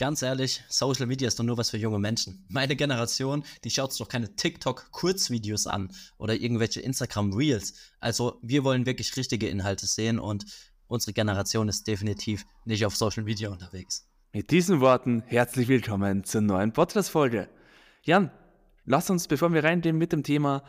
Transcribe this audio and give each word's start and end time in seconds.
Ganz 0.00 0.22
ehrlich, 0.22 0.64
Social 0.70 1.04
Media 1.04 1.28
ist 1.28 1.38
doch 1.38 1.44
nur 1.44 1.58
was 1.58 1.68
für 1.68 1.76
junge 1.76 1.98
Menschen. 1.98 2.42
Meine 2.48 2.74
Generation, 2.74 3.44
die 3.64 3.70
schaut 3.70 3.92
sich 3.92 3.98
doch 3.98 4.08
keine 4.08 4.34
TikTok-Kurzvideos 4.34 5.66
an 5.66 5.92
oder 6.16 6.32
irgendwelche 6.32 6.80
Instagram-Reels. 6.80 7.74
Also 8.00 8.38
wir 8.40 8.64
wollen 8.64 8.86
wirklich 8.86 9.14
richtige 9.18 9.46
Inhalte 9.46 9.86
sehen 9.86 10.18
und 10.18 10.46
unsere 10.86 11.12
Generation 11.12 11.68
ist 11.68 11.86
definitiv 11.86 12.46
nicht 12.64 12.86
auf 12.86 12.96
Social 12.96 13.24
Media 13.24 13.50
unterwegs. 13.50 14.08
Mit 14.32 14.50
diesen 14.50 14.80
Worten 14.80 15.22
herzlich 15.26 15.68
willkommen 15.68 16.24
zur 16.24 16.40
neuen 16.40 16.72
Podcast-Folge. 16.72 17.50
Jan, 18.02 18.30
lass 18.86 19.10
uns, 19.10 19.28
bevor 19.28 19.52
wir 19.52 19.64
reingehen 19.64 19.98
mit 19.98 20.14
dem 20.14 20.22
Thema, 20.22 20.64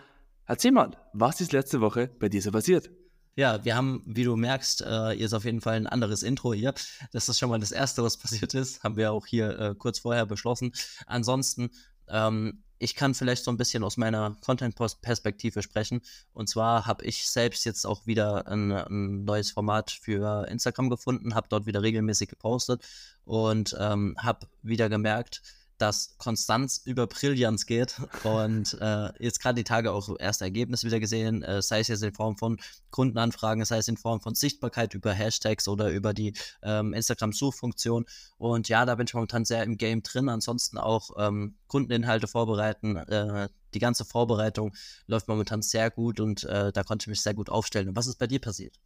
erzähl 0.45 0.73
mal, 0.73 0.97
was 1.13 1.39
ist 1.39 1.53
letzte 1.53 1.79
Woche 1.79 2.09
bei 2.19 2.27
dir 2.27 2.41
so 2.41 2.51
passiert? 2.51 2.89
Ja, 3.35 3.63
wir 3.63 3.75
haben, 3.75 4.03
wie 4.05 4.25
du 4.25 4.35
merkst, 4.35 4.81
äh, 4.81 5.15
ist 5.15 5.33
auf 5.33 5.45
jeden 5.45 5.61
Fall 5.61 5.75
ein 5.75 5.87
anderes 5.87 6.21
Intro 6.21 6.53
hier. 6.53 6.73
Das 7.13 7.29
ist 7.29 7.39
schon 7.39 7.49
mal 7.49 7.59
das 7.59 7.71
Erste, 7.71 8.03
was 8.03 8.17
passiert 8.17 8.53
ist. 8.53 8.83
Haben 8.83 8.97
wir 8.97 9.13
auch 9.13 9.25
hier 9.25 9.57
äh, 9.57 9.75
kurz 9.75 9.99
vorher 9.99 10.25
beschlossen. 10.25 10.73
Ansonsten, 11.07 11.71
ähm, 12.09 12.63
ich 12.77 12.95
kann 12.95 13.13
vielleicht 13.13 13.43
so 13.43 13.51
ein 13.51 13.57
bisschen 13.57 13.83
aus 13.83 13.95
meiner 13.95 14.35
Content-Perspektive 14.41 15.61
sprechen. 15.61 16.01
Und 16.33 16.49
zwar 16.49 16.87
habe 16.87 17.05
ich 17.05 17.27
selbst 17.29 17.63
jetzt 17.63 17.85
auch 17.85 18.05
wieder 18.05 18.47
ein, 18.47 18.71
ein 18.71 19.23
neues 19.23 19.51
Format 19.51 19.91
für 19.91 20.47
Instagram 20.49 20.89
gefunden, 20.89 21.35
habe 21.35 21.47
dort 21.47 21.67
wieder 21.67 21.83
regelmäßig 21.83 22.27
gepostet 22.27 22.83
und 23.23 23.75
ähm, 23.79 24.15
habe 24.17 24.47
wieder 24.63 24.89
gemerkt, 24.89 25.41
dass 25.81 26.15
Konstanz 26.17 26.81
über 26.85 27.07
Brillanz 27.07 27.65
geht. 27.65 27.99
Und 28.23 28.77
äh, 28.81 29.09
jetzt 29.19 29.41
gerade 29.41 29.55
die 29.55 29.63
Tage 29.63 29.91
auch 29.91 30.15
erste 30.19 30.45
Ergebnisse 30.45 30.85
wieder 30.85 30.99
gesehen, 30.99 31.41
äh, 31.43 31.61
sei 31.61 31.79
es 31.79 31.87
jetzt 31.87 32.03
in 32.03 32.13
Form 32.13 32.37
von 32.37 32.59
Kundenanfragen, 32.91 33.65
sei 33.65 33.77
es 33.77 33.87
in 33.87 33.97
Form 33.97 34.21
von 34.21 34.35
Sichtbarkeit 34.35 34.93
über 34.93 35.11
Hashtags 35.13 35.67
oder 35.67 35.89
über 35.89 36.13
die 36.13 36.33
ähm, 36.61 36.93
Instagram-Suchfunktion. 36.93 38.05
Und 38.37 38.69
ja, 38.69 38.85
da 38.85 38.95
bin 38.95 39.07
ich 39.07 39.13
momentan 39.13 39.45
sehr 39.45 39.63
im 39.63 39.77
Game 39.77 40.03
drin. 40.03 40.29
Ansonsten 40.29 40.77
auch 40.77 41.11
ähm, 41.17 41.55
Kundeninhalte 41.67 42.27
vorbereiten. 42.27 42.97
Äh, 42.97 43.49
die 43.73 43.79
ganze 43.79 44.05
Vorbereitung 44.05 44.73
läuft 45.07 45.27
momentan 45.27 45.61
sehr 45.61 45.89
gut 45.89 46.19
und 46.19 46.43
äh, 46.43 46.71
da 46.71 46.83
konnte 46.83 47.03
ich 47.03 47.07
mich 47.07 47.21
sehr 47.21 47.33
gut 47.33 47.49
aufstellen. 47.49 47.89
Und 47.89 47.95
was 47.95 48.07
ist 48.07 48.19
bei 48.19 48.27
dir 48.27 48.39
passiert? 48.39 48.77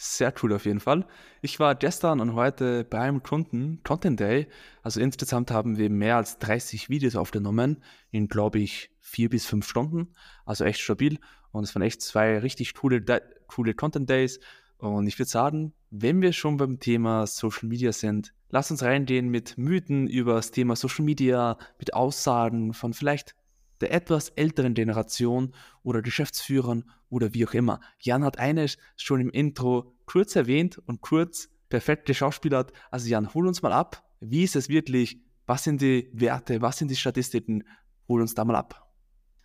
Sehr 0.00 0.32
cool 0.40 0.52
auf 0.52 0.64
jeden 0.64 0.78
Fall. 0.78 1.04
Ich 1.42 1.58
war 1.58 1.74
gestern 1.74 2.20
und 2.20 2.34
heute 2.34 2.84
beim 2.84 3.20
Kunden 3.24 3.80
Content 3.82 4.20
Day. 4.20 4.46
Also 4.84 5.00
insgesamt 5.00 5.50
haben 5.50 5.76
wir 5.76 5.90
mehr 5.90 6.14
als 6.18 6.38
30 6.38 6.88
Videos 6.88 7.16
aufgenommen 7.16 7.82
in, 8.12 8.28
glaube 8.28 8.60
ich, 8.60 8.92
vier 9.00 9.28
bis 9.28 9.44
fünf 9.44 9.68
Stunden. 9.68 10.14
Also 10.44 10.64
echt 10.64 10.78
stabil. 10.78 11.18
Und 11.50 11.64
es 11.64 11.74
waren 11.74 11.82
echt 11.82 12.00
zwei 12.00 12.38
richtig 12.38 12.74
coole, 12.74 13.04
coole 13.48 13.74
Content 13.74 14.08
Days. 14.08 14.38
Und 14.76 15.08
ich 15.08 15.18
würde 15.18 15.30
sagen, 15.30 15.72
wenn 15.90 16.22
wir 16.22 16.32
schon 16.32 16.58
beim 16.58 16.78
Thema 16.78 17.26
Social 17.26 17.68
Media 17.68 17.90
sind, 17.90 18.32
lass 18.50 18.70
uns 18.70 18.84
reingehen 18.84 19.30
mit 19.30 19.58
Mythen 19.58 20.06
über 20.06 20.34
das 20.34 20.52
Thema 20.52 20.76
Social 20.76 21.04
Media, 21.04 21.58
mit 21.80 21.94
Aussagen 21.94 22.72
von 22.72 22.94
vielleicht 22.94 23.34
der 23.80 23.92
etwas 23.92 24.30
älteren 24.30 24.74
Generation 24.74 25.54
oder 25.82 26.02
Geschäftsführern 26.02 26.84
oder 27.08 27.34
wie 27.34 27.46
auch 27.46 27.54
immer. 27.54 27.80
Jan 28.00 28.24
hat 28.24 28.38
eines 28.38 28.78
schon 28.96 29.20
im 29.20 29.30
Intro 29.30 29.94
kurz 30.06 30.36
erwähnt 30.36 30.78
und 30.78 31.00
kurz 31.00 31.48
perfekt 31.68 32.06
geschauspielert. 32.06 32.72
Also 32.90 33.08
Jan, 33.08 33.32
hol 33.34 33.46
uns 33.46 33.62
mal 33.62 33.72
ab. 33.72 34.04
Wie 34.20 34.44
ist 34.44 34.56
es 34.56 34.68
wirklich? 34.68 35.20
Was 35.46 35.64
sind 35.64 35.80
die 35.80 36.10
Werte? 36.12 36.60
Was 36.60 36.78
sind 36.78 36.90
die 36.90 36.96
Statistiken? 36.96 37.64
Hol 38.08 38.20
uns 38.20 38.34
da 38.34 38.44
mal 38.44 38.56
ab. 38.56 38.87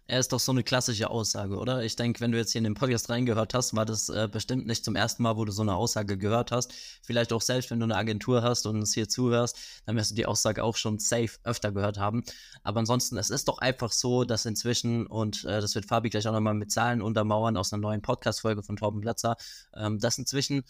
Er 0.06 0.20
ist 0.20 0.34
doch 0.34 0.40
so 0.40 0.52
eine 0.52 0.64
klassische 0.64 1.09
Aussage, 1.09 1.58
oder? 1.58 1.82
Ich 1.82 1.96
denke, 1.96 2.20
wenn 2.20 2.34
du 2.34 2.38
jetzt 2.38 2.52
hier 2.52 2.59
in 2.59 2.66
den 2.66 2.73
Podcast 2.73 3.09
reingehört 3.09 3.54
hast, 3.54 3.73
war 3.73 3.86
das 3.86 4.10
äh, 4.10 4.28
bestimmt 4.30 4.68
nicht 4.68 4.84
zum 4.84 4.98
ersten 4.98 5.23
Mal, 5.23 5.38
wo 5.38 5.45
du 5.45 5.54
so 5.54 5.62
eine 5.62 5.76
Aussage 5.76 6.18
gehört 6.18 6.52
hast. 6.52 6.73
Vielleicht 7.02 7.32
auch 7.32 7.42
selbst, 7.42 7.72
wenn 7.72 7.80
du 7.80 7.86
eine 7.86 7.95
Agentur 7.95 8.42
hast 8.42 8.66
und 8.66 8.76
uns 8.76 8.94
hier 8.94 9.08
zuhörst, 9.08 9.58
dann 9.86 9.95
wirst 9.95 10.12
du 10.12 10.16
die 10.16 10.26
Aussage 10.26 10.62
auch 10.62 10.76
schon 10.76 11.00
safe 11.00 11.32
öfter 11.45 11.72
gehört 11.72 12.00
haben. 12.00 12.23
Aber 12.64 12.82
ansonsten, 12.82 13.16
es 13.16 13.30
ist 13.30 13.48
doch 13.48 13.60
einfach 13.60 13.94
so, 13.94 14.26
dass 14.26 14.45
inzwischen, 14.45 15.08
und 15.08 15.45
äh, 15.45 15.62
das 15.62 15.73
wird 15.73 15.86
Fabi 15.86 16.10
gleich 16.10 16.28
auch 16.28 16.34
nochmal 16.34 16.54
mit 16.54 16.70
Zahlen 16.70 17.02
untermauern 17.02 17.56
aus 17.56 17.72
einer 17.72 17.82
neuen 17.82 18.02
Podcast-Folge 18.02 18.61
von 18.61 18.76
Torben 18.76 19.00
Platzer, 19.00 19.38
ähm, 19.73 20.00
dass 20.00 20.17
inzwischen 20.17 20.64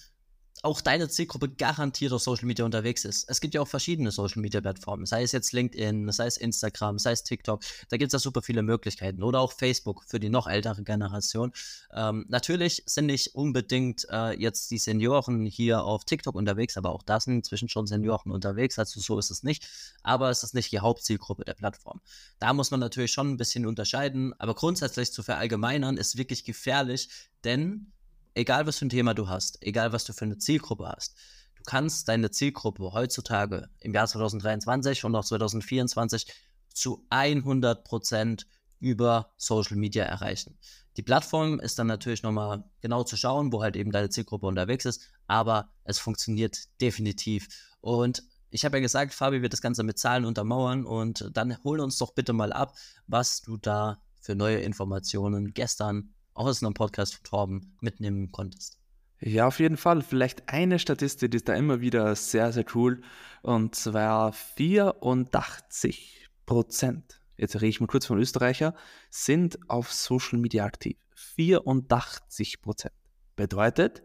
auch 0.62 0.81
deine 0.81 1.09
Zielgruppe 1.09 1.50
garantiert 1.50 2.14
auf 2.14 2.22
Social 2.22 2.46
Media 2.46 2.64
unterwegs 2.64 3.03
ist. 3.06 3.30
Es 3.30 3.41
gibt 3.41 3.53
ja 3.53 3.62
auch 3.62 3.68
verschiedene 3.68 4.12
Social 4.12 4.41
Media 4.41 4.62
Plattformen, 4.62 5.06
sei 5.06 5.24
es 5.24 5.31
jetzt 5.31 5.52
LinkedIn, 5.52 6.12
sei 6.12 6.28
es 6.28 6.38
Instagram, 6.38 7.00
sei 7.00 7.12
es 7.12 7.24
TikTok, 7.24 7.62
da 7.90 7.97
gibt 7.97 8.09
es 8.09 8.14
ja 8.14 8.19
super 8.19 8.41
viele 8.41 8.62
Möglichkeiten. 8.62 9.24
Oder 9.24 9.40
auch 9.40 9.52
Facebook 9.52 10.03
für 10.06 10.19
die 10.19 10.30
noch 10.30 10.47
ältere 10.47 10.84
Generation. 10.84 11.52
Ähm, 11.94 12.25
natürlich 12.30 12.84
sind 12.86 13.08
nicht 13.08 13.36
unbedingt 13.36 14.08
äh, 14.09 14.40
jetzt 14.40 14.72
die 14.72 14.78
Senioren 14.78 15.46
hier 15.46 15.84
auf 15.84 16.06
TikTok 16.06 16.36
unterwegs, 16.36 16.78
aber 16.78 16.94
auch 16.94 17.03
da 17.03 17.19
sind 17.19 17.36
inzwischen 17.36 17.68
schon 17.68 17.88
Senioren 17.88 18.31
unterwegs, 18.31 18.80
also 18.80 19.00
so 19.00 19.19
ist 19.19 19.31
es 19.31 19.44
nicht. 19.44 19.68
Aber 20.03 20.30
es 20.30 20.44
ist 20.44 20.53
nicht 20.53 20.72
die 20.72 20.80
Hauptzielgruppe 20.80 21.44
der 21.44 21.56
Plattform. 21.56 22.00
Da 22.40 22.53
muss 22.53 22.72
man 22.72 22.80
natürlich 22.80 23.12
schon 23.12 23.31
ein 23.31 23.38
bisschen 23.38 23.66
unterscheiden, 23.66 24.34
aber 24.40 24.53
grundsätzlich 24.53 25.12
zu 25.12 25.24
verallgemeinern 25.24 25.97
ist 25.97 26.18
wirklich 26.18 26.44
gefährlich, 26.44 27.09
denn 27.44 27.92
egal 28.35 28.67
was 28.67 28.77
für 28.77 28.85
ein 28.85 28.89
Thema 28.89 29.13
du 29.13 29.27
hast, 29.27 29.57
egal 29.61 29.91
was 29.91 30.03
du 30.05 30.13
für 30.13 30.25
eine 30.25 30.38
Zielgruppe 30.38 30.88
hast, 30.88 31.16
du 31.55 31.63
kannst 31.66 32.07
deine 32.07 32.31
Zielgruppe 32.31 32.91
heutzutage 32.94 33.69
im 33.79 33.94
Jahr 33.94 34.07
2023 34.07 35.03
und 35.03 35.16
auch 35.16 35.25
2024 35.25 36.27
zu 36.73 37.05
100% 37.09 38.45
über 38.79 39.31
Social 39.38 39.77
Media 39.77 40.03
erreichen. 40.03 40.57
Die 40.97 41.03
Plattform 41.03 41.59
ist 41.59 41.79
dann 41.79 41.88
natürlich 41.88 42.21
nochmal 42.21 42.63
genau 42.81 43.03
zu 43.03 43.17
schauen, 43.17 43.51
wo 43.51 43.63
halt 43.63 43.75
eben 43.75 43.91
deine 43.91 44.09
Zielgruppe 44.09 44.45
unterwegs 44.45 44.85
ist, 44.85 45.09
aber 45.25 45.69
es 45.83 46.00
funktioniert 46.00 46.59
definitiv. 46.81 47.47
Und 47.81 48.23
ich 48.51 48.65
habe 48.65 48.77
ja 48.77 48.81
gesagt, 48.81 49.13
Fabi 49.13 49.41
wird 49.41 49.53
das 49.53 49.61
Ganze 49.61 49.83
mit 49.83 49.97
Zahlen 49.97 50.25
untermauern 50.25 50.85
und 50.85 51.29
dann 51.33 51.57
hol 51.63 51.79
uns 51.79 51.97
doch 51.97 52.13
bitte 52.13 52.33
mal 52.33 52.53
ab, 52.53 52.75
was 53.07 53.41
du 53.41 53.57
da 53.57 54.00
für 54.21 54.35
neue 54.35 54.57
Informationen 54.59 55.53
gestern 55.53 56.13
aus 56.33 56.63
einem 56.63 56.73
Podcast 56.73 57.16
von 57.16 57.23
Torben 57.23 57.77
mitnehmen 57.81 58.31
konntest. 58.31 58.77
Ja, 59.19 59.47
auf 59.47 59.59
jeden 59.59 59.77
Fall. 59.77 60.01
Vielleicht 60.01 60.49
eine 60.49 60.79
Statistik 60.79 61.31
die 61.31 61.38
ist 61.38 61.47
da 61.47 61.53
immer 61.53 61.79
wieder 61.79 62.13
sehr, 62.16 62.51
sehr 62.51 62.66
cool. 62.75 63.01
Und 63.41 63.73
zwar 63.73 64.33
84 64.33 66.29
Prozent, 66.45 67.21
jetzt 67.38 67.55
rede 67.55 67.67
ich 67.67 67.79
mal 67.79 67.88
kurz 67.88 68.05
von 68.05 68.19
Österreicher, 68.19 68.75
sind 69.09 69.57
auf 69.69 69.94
Social 69.94 70.39
Media 70.39 70.66
aktiv. 70.66 70.97
84 71.16 72.61
Prozent. 72.61 72.94
Bedeutet, 73.38 74.03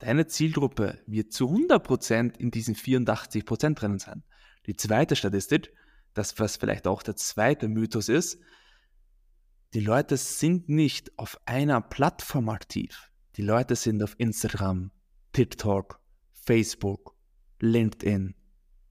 deine 0.00 0.26
Zielgruppe 0.26 0.98
wird 1.06 1.32
zu 1.32 1.46
100 1.46 1.84
Prozent 1.84 2.36
in 2.38 2.50
diesen 2.50 2.74
84 2.74 3.46
Prozent 3.46 3.80
drinnen 3.80 4.00
sein. 4.00 4.24
Die 4.66 4.74
zweite 4.74 5.14
Statistik, 5.14 5.72
das 6.12 6.40
was 6.40 6.56
vielleicht 6.56 6.88
auch 6.88 7.04
der 7.04 7.14
zweite 7.14 7.68
Mythos 7.68 8.08
ist, 8.08 8.40
die 9.72 9.80
Leute 9.80 10.16
sind 10.16 10.68
nicht 10.68 11.16
auf 11.16 11.40
einer 11.46 11.80
Plattform 11.80 12.48
aktiv. 12.48 13.12
Die 13.36 13.42
Leute 13.42 13.76
sind 13.76 14.02
auf 14.02 14.16
Instagram, 14.18 14.90
TikTok, 15.32 16.00
Facebook, 16.32 17.14
LinkedIn, 17.60 18.34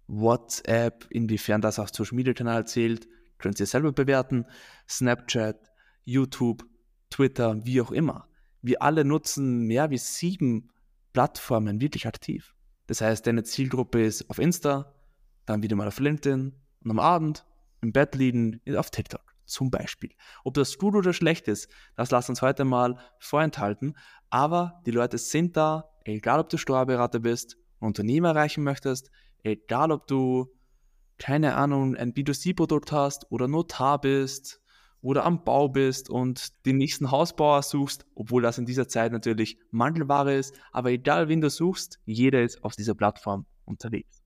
WhatsApp, 0.08 1.06
inwiefern 1.10 1.60
das 1.60 1.80
auf 1.80 1.90
Social 1.90 2.16
Media 2.16 2.34
Kanal 2.34 2.66
zählt, 2.66 3.10
könnt 3.40 3.60
ihr 3.60 3.66
selber 3.66 3.92
bewerten, 3.92 4.46
Snapchat, 4.88 5.70
YouTube, 6.06 6.64
Twitter, 7.10 7.66
wie 7.66 7.82
auch 7.82 7.92
immer. 7.92 8.30
Wir 8.62 8.82
alle 8.82 9.04
nutzen 9.04 9.68
mehr 9.68 9.90
wie 9.90 9.98
sieben 9.98 10.70
Plattformen 11.12 11.82
wirklich 11.82 12.08
aktiv. 12.08 12.56
Das 12.88 13.02
heißt, 13.02 13.28
deine 13.28 13.44
Zielgruppe 13.44 14.02
ist 14.02 14.30
auf 14.30 14.40
Insta, 14.40 14.94
dann 15.46 15.62
wieder 15.62 15.76
mal 15.76 15.90
auf 15.90 16.00
LinkedIn 16.00 16.56
und 16.86 16.92
am 16.92 17.00
Abend 17.00 17.46
im 17.82 17.92
Bett 17.92 18.16
liegen 18.16 18.62
auf 18.78 18.92
TikTok 18.92 19.29
zum 19.50 19.70
Beispiel. 19.70 20.12
Ob 20.44 20.54
das 20.54 20.78
gut 20.78 20.96
oder 20.96 21.14
schlecht 21.14 21.48
ist, 21.48 21.70
das 21.96 22.12
lass 22.12 22.30
uns 22.30 22.42
heute 22.42 22.66
mal 22.66 22.98
vorenthalten. 23.20 23.98
Aber 24.30 24.82
die 24.86 24.92
Leute 24.92 25.18
sind 25.18 25.58
da, 25.58 25.90
egal 26.06 26.40
ob 26.40 26.50
du 26.50 26.58
Steuerberater 26.58 27.20
bist, 27.20 27.58
Unternehmer 27.80 28.30
erreichen 28.30 28.64
möchtest, 28.64 29.10
egal 29.44 29.92
ob 29.92 30.08
du, 30.08 30.48
keine 31.18 31.56
Ahnung, 31.56 31.96
ein 31.96 32.14
B2C-Produkt 32.14 32.92
hast 32.92 33.32
oder 33.32 33.48
Notar 33.48 34.00
bist 34.00 34.62
oder 35.02 35.26
am 35.26 35.44
Bau 35.44 35.70
bist 35.70 36.10
und 36.10 36.66
den 36.66 36.78
nächsten 36.78 37.12
Hausbauer 37.12 37.64
suchst, 37.64 38.06
obwohl 38.16 38.42
das 38.42 38.58
in 38.58 38.66
dieser 38.66 38.88
Zeit 38.88 39.12
natürlich 39.12 39.58
Mangelware 39.72 40.36
ist, 40.36 40.54
aber 40.72 40.92
egal 40.92 41.30
wen 41.30 41.42
du 41.42 41.50
suchst, 41.50 42.00
jeder 42.06 42.44
ist 42.44 42.64
auf 42.64 42.76
dieser 42.76 42.96
Plattform 42.96 43.46
unterwegs. 43.66 44.19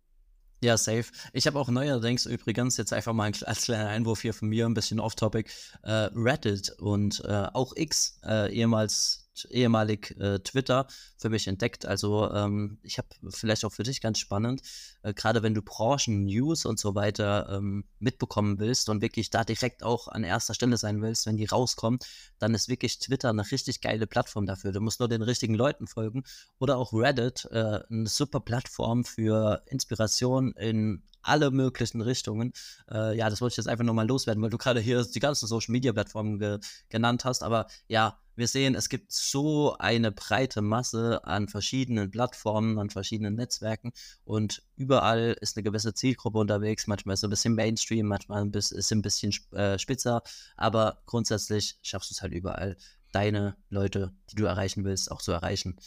Ja, 0.64 0.78
safe. 0.78 1.12
Ich 1.34 1.46
habe 1.46 1.60
auch 1.60 1.68
neuerdings 1.68 2.26
übrigens, 2.26 2.78
jetzt 2.78 2.94
einfach 2.94 3.12
mal 3.12 3.30
als 3.44 3.64
kleiner 3.66 3.90
Einwurf 3.90 4.22
hier 4.22 4.34
von 4.34 4.48
mir, 4.48 4.66
ein 4.66 4.74
bisschen 4.74 5.02
off-topic, 5.02 5.52
äh, 5.82 6.08
Reddit 6.16 6.70
und 6.80 7.22
äh, 7.26 7.48
auch 7.52 7.74
X, 7.76 8.18
äh, 8.26 8.50
ehemals 8.50 9.23
ehemalig 9.50 10.16
äh, 10.20 10.40
Twitter 10.40 10.88
für 11.18 11.30
mich 11.30 11.48
entdeckt. 11.48 11.86
Also 11.86 12.32
ähm, 12.32 12.80
ich 12.84 12.98
habe 12.98 13.08
vielleicht 13.30 13.66
auch 13.66 13.72
für 13.72 13.84
dich 13.84 14.02
ganz 14.02 14.20
spannend, 14.20 14.62
äh, 15.02 15.14
gerade 15.14 15.44
wenn 15.44 15.54
du 15.54 15.62
Branchen-News 15.62 16.66
und 16.66 16.80
so 16.80 16.96
weiter 16.96 17.50
ähm, 17.52 17.86
mitbekommen 18.00 18.60
willst 18.60 18.90
und 18.90 19.02
wirklich 19.02 19.30
da 19.30 19.44
direkt 19.44 19.84
auch 19.84 20.08
an 20.08 20.24
erster 20.24 20.54
Stelle 20.54 20.78
sein 20.78 21.02
willst, 21.02 21.26
wenn 21.26 21.38
die 21.38 21.46
rauskommen, 21.46 22.00
dann 22.40 22.54
ist 22.54 22.70
wirklich 22.70 23.00
Twitter 23.00 23.30
eine 23.30 23.50
richtig 23.52 23.82
geile 23.82 24.08
Plattform 24.08 24.46
dafür. 24.46 24.72
Du 24.72 24.82
musst 24.82 25.00
nur 25.00 25.10
den 25.10 25.22
richtigen 25.22 25.56
Leuten 25.56 25.88
folgen. 25.88 26.24
Oder 26.60 26.78
auch 26.78 26.94
Reddit, 26.94 27.48
äh, 27.52 27.80
eine 27.90 28.08
super 28.08 28.40
Plattform 28.40 29.04
für 29.06 29.64
Inspiration 29.68 30.54
in 30.54 31.04
alle 31.24 31.52
möglichen 31.52 32.02
Richtungen. 32.02 32.54
Äh, 32.92 33.18
ja, 33.18 33.30
das 33.30 33.42
wollte 33.42 33.54
ich 33.54 33.58
jetzt 33.58 33.68
einfach 33.68 33.86
nochmal 33.86 34.08
loswerden, 34.08 34.44
weil 34.44 34.50
du 34.50 34.58
gerade 34.58 34.80
hier 34.80 35.04
die 35.04 35.20
ganzen 35.20 35.48
Social 35.48 35.72
Media 35.72 35.94
Plattformen 35.94 36.38
ge 36.38 36.60
genannt 36.90 37.26
hast. 37.26 37.44
Aber 37.44 37.68
ja, 37.88 38.20
wir 38.36 38.48
sehen, 38.48 38.76
es 38.76 38.90
gibt 38.90 39.12
so 39.12 39.78
eine 39.78 40.12
breite 40.12 40.62
Masse 40.62 41.24
an 41.24 41.48
verschiedenen 41.48 42.12
Plattformen, 42.12 42.80
an 42.80 42.90
verschiedenen 42.90 43.36
Netzwerken 43.36 43.92
und 44.26 44.64
überall 44.76 45.38
ist 45.42 45.56
eine 45.56 45.64
gewisse 45.64 45.94
Zielgruppe 45.94 46.40
unterwegs. 46.40 46.88
Manchmal 46.88 47.14
ist 47.14 47.20
es 47.20 47.24
ein 47.26 47.30
bisschen 47.30 47.56
Mainstream, 47.56 48.08
manchmal 48.08 48.48
ist 48.56 48.72
es 48.72 48.92
ein 48.92 49.02
bisschen 49.02 49.34
äh, 49.52 49.78
spitzer, 49.78 50.24
aber 50.58 51.02
grundsätzlich 51.06 51.78
schaffst 51.82 52.10
du 52.10 52.14
es 52.14 52.22
halt 52.22 52.34
überall, 52.34 52.78
deine 53.12 53.56
Leute, 53.70 54.14
die 54.32 54.36
du 54.36 54.46
erreichen 54.46 54.84
willst, 54.84 55.12
auch 55.12 55.22
zu 55.22 55.32
erreichen. 55.32 55.78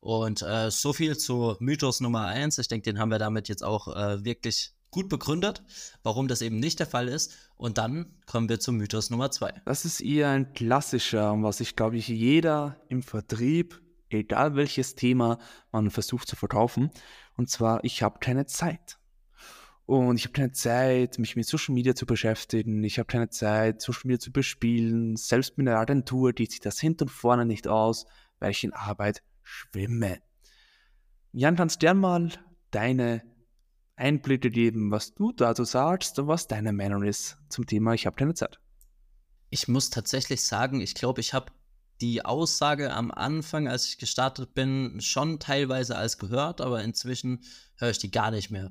Und 0.00 0.42
äh, 0.42 0.70
so 0.70 0.92
viel 0.92 1.18
zu 1.18 1.56
Mythos 1.58 2.00
Nummer 2.00 2.26
1. 2.26 2.58
Ich 2.58 2.68
denke, 2.68 2.84
den 2.84 3.00
haben 3.00 3.10
wir 3.10 3.18
damit 3.18 3.48
jetzt 3.48 3.64
auch 3.64 3.88
äh, 3.88 4.24
wirklich 4.24 4.75
gut 4.90 5.08
begründet, 5.08 5.62
warum 6.02 6.28
das 6.28 6.42
eben 6.42 6.58
nicht 6.58 6.78
der 6.78 6.86
Fall 6.86 7.08
ist. 7.08 7.34
Und 7.56 7.78
dann 7.78 8.14
kommen 8.26 8.48
wir 8.48 8.60
zum 8.60 8.76
Mythos 8.76 9.10
Nummer 9.10 9.30
zwei. 9.30 9.52
Das 9.64 9.84
ist 9.84 10.00
eher 10.00 10.30
ein 10.30 10.52
klassischer, 10.52 11.34
was 11.42 11.60
ich 11.60 11.76
glaube 11.76 11.96
ich 11.96 12.08
jeder 12.08 12.80
im 12.88 13.02
Vertrieb, 13.02 13.80
egal 14.10 14.56
welches 14.56 14.94
Thema 14.94 15.38
man 15.72 15.90
versucht 15.90 16.28
zu 16.28 16.36
verkaufen. 16.36 16.90
Und 17.36 17.50
zwar, 17.50 17.84
ich 17.84 18.02
habe 18.02 18.18
keine 18.20 18.46
Zeit. 18.46 18.98
Und 19.86 20.16
ich 20.16 20.24
habe 20.24 20.32
keine 20.32 20.52
Zeit, 20.52 21.18
mich 21.18 21.36
mit 21.36 21.46
Social 21.46 21.74
Media 21.74 21.94
zu 21.94 22.06
beschäftigen. 22.06 22.82
Ich 22.82 22.98
habe 22.98 23.06
keine 23.06 23.28
Zeit, 23.28 23.80
Social 23.80 24.02
Media 24.04 24.18
zu 24.18 24.32
bespielen. 24.32 25.16
Selbst 25.16 25.56
mit 25.58 25.68
einer 25.68 25.78
Agentur 25.78 26.32
geht 26.32 26.50
sich 26.50 26.60
das 26.60 26.80
hinten 26.80 27.04
und 27.04 27.10
vorne 27.10 27.46
nicht 27.46 27.68
aus, 27.68 28.06
weil 28.40 28.50
ich 28.50 28.64
in 28.64 28.72
Arbeit 28.72 29.22
schwimme. 29.44 30.18
Jan, 31.32 31.54
kannst 31.54 31.82
du 31.82 31.86
dir 31.86 31.94
mal 31.94 32.30
deine 32.72 33.22
Einblicke 33.96 34.50
geben, 34.50 34.90
was 34.90 35.14
du 35.14 35.32
dazu 35.32 35.64
sagst 35.64 36.18
und 36.18 36.28
was 36.28 36.46
deine 36.46 36.72
Meinung 36.72 37.02
ist 37.02 37.38
zum 37.48 37.66
Thema 37.66 37.94
Ich 37.94 38.06
habe 38.06 38.16
keine 38.16 38.34
Zeit. 38.34 38.60
Ich 39.50 39.68
muss 39.68 39.90
tatsächlich 39.90 40.44
sagen, 40.44 40.80
ich 40.80 40.94
glaube, 40.94 41.20
ich 41.20 41.32
habe 41.32 41.52
die 42.00 42.24
Aussage 42.24 42.92
am 42.92 43.10
Anfang, 43.10 43.68
als 43.68 43.86
ich 43.86 43.98
gestartet 43.98 44.54
bin, 44.54 45.00
schon 45.00 45.38
teilweise 45.38 45.96
als 45.96 46.18
gehört, 46.18 46.60
aber 46.60 46.82
inzwischen 46.84 47.42
höre 47.76 47.90
ich 47.90 47.98
die 47.98 48.10
gar 48.10 48.30
nicht 48.30 48.50
mehr. 48.50 48.70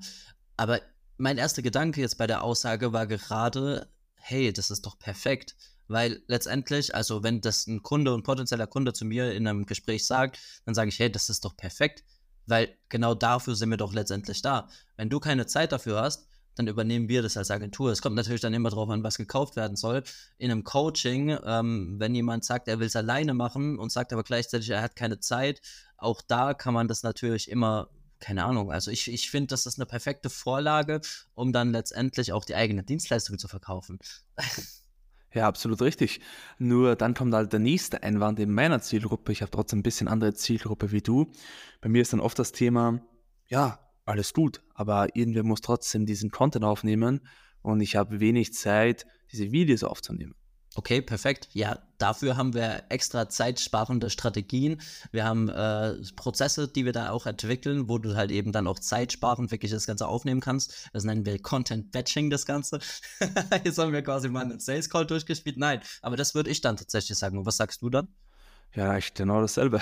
Aber 0.58 0.80
mein 1.18 1.38
erster 1.38 1.62
Gedanke 1.62 2.02
jetzt 2.02 2.18
bei 2.18 2.28
der 2.28 2.44
Aussage 2.44 2.94
war 2.94 3.08
gerade, 3.08 3.90
hey, 4.16 4.54
das 4.54 4.70
ist 4.70 4.86
doch 4.86 5.00
perfekt. 5.00 5.56
Weil 5.88 6.24
letztendlich, 6.28 6.96
also 6.96 7.24
wenn 7.24 7.42
das 7.42 7.68
ein 7.68 7.84
Kunde, 7.84 8.14
ein 8.14 8.24
potenzieller 8.24 8.68
Kunde 8.68 8.94
zu 8.94 9.06
mir 9.06 9.34
in 9.34 9.48
einem 9.48 9.66
Gespräch 9.66 10.06
sagt, 10.06 10.40
dann 10.66 10.74
sage 10.74 10.90
ich, 10.90 11.00
hey, 11.00 11.12
das 11.12 11.30
ist 11.30 11.46
doch 11.46 11.56
perfekt. 11.56 12.04
Weil 12.48 12.76
genau 12.90 13.16
dafür 13.16 13.56
sind 13.56 13.70
wir 13.70 13.78
doch 13.78 13.94
letztendlich 13.94 14.42
da. 14.42 14.70
Wenn 14.98 15.10
du 15.10 15.20
keine 15.20 15.46
Zeit 15.48 15.72
dafür 15.72 16.02
hast, 16.02 16.28
dann 16.56 16.68
übernehmen 16.68 17.10
wir 17.10 17.22
das 17.22 17.38
als 17.38 17.52
Agentur. 17.52 17.92
Es 17.92 18.02
kommt 18.02 18.16
natürlich 18.16 18.42
dann 18.42 18.54
immer 18.54 18.70
darauf 18.70 18.90
an, 18.90 19.04
was 19.04 19.18
gekauft 19.18 19.56
werden 19.56 19.76
soll. 19.76 20.04
In 20.38 20.52
einem 20.52 20.64
Coaching, 20.64 21.38
ähm, 21.44 21.96
wenn 22.00 22.16
jemand 22.16 22.46
sagt, 22.46 22.68
er 22.68 22.80
will 22.80 22.88
es 22.88 22.96
alleine 22.96 23.34
machen 23.34 23.78
und 23.78 23.92
sagt 23.92 24.14
aber 24.14 24.24
gleichzeitig, 24.24 24.70
er 24.70 24.82
hat 24.82 24.96
keine 24.96 25.20
Zeit, 25.20 25.62
auch 25.98 26.22
da 26.22 26.54
kann 26.54 26.74
man 26.74 26.88
das 26.88 27.04
natürlich 27.04 27.50
immer, 27.52 27.90
keine 28.20 28.46
Ahnung, 28.46 28.72
also 28.72 28.90
ich, 28.92 29.12
ich 29.12 29.30
finde, 29.30 29.48
das 29.48 29.66
ist 29.66 29.78
eine 29.78 29.86
perfekte 29.86 30.30
Vorlage, 30.30 31.02
um 31.34 31.52
dann 31.52 31.72
letztendlich 31.72 32.32
auch 32.32 32.46
die 32.46 32.56
eigene 32.56 32.84
Dienstleistung 32.84 33.38
zu 33.38 33.48
verkaufen. 33.48 34.00
Ja, 35.36 35.50
absolut 35.50 35.82
richtig. 35.82 36.22
Nur 36.60 36.96
dann 36.96 37.14
kommt 37.14 37.34
halt 37.34 37.52
der 37.52 37.60
nächste 37.60 38.02
Einwand 38.04 38.40
in 38.40 38.52
meiner 38.52 38.80
Zielgruppe. 38.80 39.34
Ich 39.34 39.42
habe 39.42 39.52
trotzdem 39.52 39.80
ein 39.80 39.84
bisschen 39.84 40.08
andere 40.08 40.34
Zielgruppe 40.34 40.94
wie 40.94 41.02
du. 41.02 41.30
Bei 41.82 41.90
mir 41.90 42.02
ist 42.02 42.14
dann 42.14 42.22
oft 42.22 42.40
das 42.40 42.54
Thema, 42.54 43.02
ja, 43.48 43.80
alles 44.06 44.34
gut, 44.34 44.64
aber 44.76 45.14
irgendwer 45.14 45.44
muss 45.44 45.60
trotzdem 45.60 46.06
diesen 46.06 46.32
Content 46.32 46.64
aufnehmen 46.64 47.20
und 47.62 47.82
ich 47.82 47.98
habe 47.98 48.22
wenig 48.22 48.54
Zeit, 48.54 49.06
diese 49.32 49.52
Videos 49.52 49.84
aufzunehmen. 49.84 50.36
Okay, 50.78 51.02
perfekt. 51.02 51.48
Ja, 51.54 51.80
dafür 52.00 52.36
haben 52.36 52.54
wir 52.54 52.84
extra 52.90 53.30
zeitsparende 53.30 54.10
Strategien. 54.10 54.82
Wir 55.14 55.24
haben 55.24 55.48
äh, 55.48 55.94
Prozesse, 56.18 56.68
die 56.68 56.84
wir 56.84 56.92
da 56.92 57.12
auch 57.12 57.26
entwickeln, 57.26 57.88
wo 57.88 57.98
du 57.98 58.18
halt 58.18 58.30
eben 58.30 58.52
dann 58.52 58.68
auch 58.68 58.78
zeitsparend 58.78 59.52
wirklich 59.52 59.72
das 59.72 59.88
Ganze 59.88 60.06
aufnehmen 60.06 60.42
kannst. 60.42 60.90
Das 60.92 61.06
nennen 61.06 61.26
wir 61.26 61.42
Content 61.42 61.94
Batching, 61.94 62.30
das 62.30 62.46
Ganze. 62.46 62.80
Jetzt 63.64 63.78
haben 63.78 63.94
wir 63.94 64.02
quasi 64.02 64.28
mal 64.28 64.42
einen 64.42 64.60
Sales 64.60 64.90
Call 64.90 65.06
durchgespielt. 65.06 65.56
Nein, 65.58 65.80
aber 66.02 66.18
das 66.18 66.36
würde 66.36 66.50
ich 66.50 66.60
dann 66.60 66.76
tatsächlich 66.76 67.18
sagen. 67.18 67.38
Und 67.38 67.46
was 67.46 67.56
sagst 67.56 67.82
du 67.82 67.90
dann? 67.90 68.10
Ja, 68.74 68.98
ich 68.98 69.14
genau 69.14 69.40
dasselbe. 69.40 69.80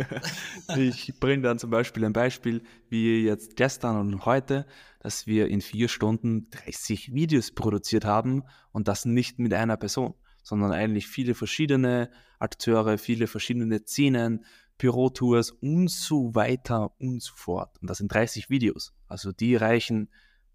ich 0.78 1.12
bringe 1.20 1.42
dann 1.42 1.58
zum 1.58 1.68
Beispiel 1.68 2.06
ein 2.06 2.14
Beispiel, 2.14 2.62
wie 2.88 3.26
jetzt 3.26 3.56
gestern 3.56 3.98
und 3.98 4.24
heute, 4.24 4.64
dass 5.00 5.26
wir 5.26 5.48
in 5.48 5.60
vier 5.60 5.88
Stunden 5.88 6.48
30 6.48 7.12
Videos 7.12 7.50
produziert 7.50 8.06
haben 8.06 8.44
und 8.70 8.88
das 8.88 9.04
nicht 9.04 9.38
mit 9.38 9.52
einer 9.52 9.76
Person 9.76 10.14
sondern 10.42 10.72
eigentlich 10.72 11.06
viele 11.06 11.34
verschiedene 11.34 12.10
Akteure, 12.38 12.98
viele 12.98 13.26
verschiedene 13.26 13.80
Szenen, 13.80 14.44
Bürotours 14.78 15.50
und 15.50 15.90
so 15.90 16.34
weiter 16.34 16.98
und 17.00 17.22
so 17.22 17.32
fort. 17.34 17.78
Und 17.80 17.88
das 17.88 17.98
sind 17.98 18.12
30 18.12 18.50
Videos. 18.50 18.94
Also 19.06 19.32
die 19.32 19.54
reichen, 19.54 20.10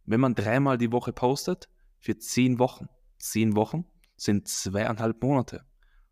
wenn 0.05 0.19
man 0.19 0.35
dreimal 0.35 0.77
die 0.77 0.91
Woche 0.91 1.13
postet, 1.13 1.69
für 1.99 2.17
zehn 2.17 2.59
Wochen. 2.59 2.87
Zehn 3.17 3.55
Wochen 3.55 3.85
sind 4.15 4.47
zweieinhalb 4.47 5.21
Monate. 5.21 5.63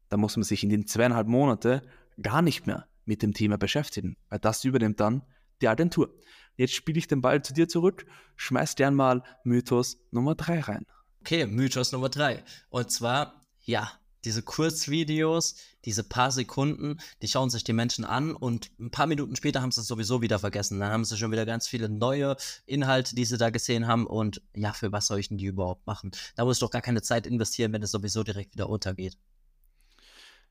Da 0.09 0.17
muss 0.17 0.37
man 0.37 0.43
sich 0.43 0.63
in 0.63 0.69
den 0.69 0.87
zweieinhalb 0.87 1.27
Monate 1.27 1.81
gar 2.21 2.41
nicht 2.41 2.67
mehr 2.67 2.87
mit 3.05 3.21
dem 3.21 3.33
Thema 3.33 3.57
beschäftigen, 3.57 4.17
weil 4.29 4.39
das 4.39 4.63
übernimmt 4.63 4.99
dann 4.99 5.23
die 5.61 5.67
Agentur. 5.67 6.13
Jetzt 6.55 6.73
spiele 6.73 6.97
ich 6.97 7.07
den 7.07 7.21
Ball 7.21 7.41
zu 7.41 7.53
dir 7.53 7.67
zurück, 7.67 8.05
schmeiß 8.35 8.75
gern 8.75 8.95
mal 8.95 9.23
Mythos 9.43 9.97
Nummer 10.11 10.35
drei 10.35 10.59
rein. 10.61 10.85
Okay, 11.21 11.45
Mythos 11.45 11.91
Nummer 11.91 12.09
drei. 12.09 12.43
Und 12.69 12.91
zwar 12.91 13.44
ja, 13.65 13.91
diese 14.23 14.41
Kurzvideos, 14.41 15.55
diese 15.85 16.03
paar 16.03 16.31
Sekunden, 16.31 16.97
die 17.21 17.27
schauen 17.27 17.51
sich 17.51 17.63
die 17.63 17.73
Menschen 17.73 18.05
an 18.05 18.35
und 18.35 18.71
ein 18.79 18.89
paar 18.89 19.05
Minuten 19.05 19.35
später 19.35 19.61
haben 19.61 19.71
sie 19.71 19.81
es 19.81 19.87
sowieso 19.87 20.21
wieder 20.21 20.39
vergessen. 20.39 20.79
Dann 20.79 20.91
haben 20.91 21.05
sie 21.05 21.15
schon 21.17 21.31
wieder 21.31 21.45
ganz 21.45 21.67
viele 21.67 21.89
neue 21.89 22.35
Inhalte, 22.65 23.15
die 23.15 23.25
sie 23.25 23.37
da 23.37 23.51
gesehen 23.51 23.87
haben 23.87 24.07
und 24.07 24.41
ja, 24.55 24.73
für 24.73 24.91
was 24.91 25.07
soll 25.07 25.19
ich 25.19 25.29
denn 25.29 25.37
die 25.37 25.45
überhaupt 25.45 25.85
machen? 25.85 26.11
Da 26.35 26.43
muss 26.43 26.57
ich 26.57 26.61
doch 26.61 26.71
gar 26.71 26.81
keine 26.81 27.03
Zeit 27.03 27.27
investieren, 27.27 27.71
wenn 27.71 27.83
es 27.83 27.91
sowieso 27.91 28.23
direkt 28.23 28.53
wieder 28.53 28.67
untergeht. 28.67 29.17